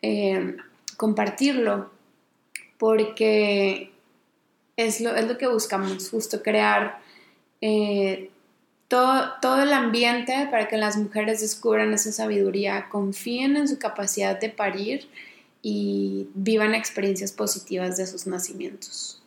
eh, 0.00 0.56
compartirlo, 0.96 1.90
porque 2.78 3.90
es 4.76 5.02
lo, 5.02 5.14
es 5.14 5.26
lo 5.26 5.36
que 5.36 5.46
buscamos, 5.46 6.08
justo 6.08 6.42
crear 6.42 7.04
eh, 7.60 8.30
todo, 8.88 9.32
todo 9.40 9.62
el 9.62 9.72
ambiente 9.72 10.48
para 10.50 10.68
que 10.68 10.76
las 10.76 10.96
mujeres 10.96 11.40
descubran 11.40 11.92
esa 11.92 12.12
sabiduría, 12.12 12.88
confíen 12.88 13.56
en 13.56 13.68
su 13.68 13.78
capacidad 13.78 14.38
de 14.38 14.48
parir 14.50 15.08
y 15.62 16.28
vivan 16.34 16.74
experiencias 16.74 17.32
positivas 17.32 17.96
de 17.96 18.06
sus 18.06 18.26
nacimientos. 18.26 19.20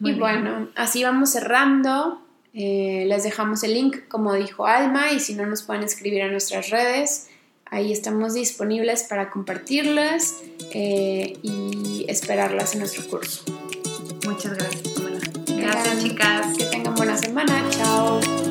y 0.00 0.12
bueno, 0.14 0.68
así 0.74 1.04
vamos 1.04 1.30
cerrando. 1.30 2.20
Eh, 2.54 3.04
les 3.06 3.22
dejamos 3.22 3.62
el 3.62 3.74
link, 3.74 4.08
como 4.08 4.34
dijo 4.34 4.66
Alma, 4.66 5.12
y 5.12 5.20
si 5.20 5.34
no 5.34 5.46
nos 5.46 5.62
pueden 5.62 5.84
escribir 5.84 6.22
a 6.22 6.28
nuestras 6.28 6.70
redes, 6.70 7.28
ahí 7.66 7.92
estamos 7.92 8.34
disponibles 8.34 9.04
para 9.04 9.30
compartirlas 9.30 10.40
eh, 10.72 11.38
y 11.42 12.04
esperarlas 12.08 12.74
en 12.74 12.80
nuestro 12.80 13.08
curso. 13.08 13.44
Muchas 14.26 14.54
gracias, 14.54 14.91
Gracias, 15.62 16.02
chicas. 16.02 16.56
Que 16.58 16.64
tengan 16.64 16.94
buena 16.96 17.16
semana. 17.16 17.62
Chao. 17.70 18.41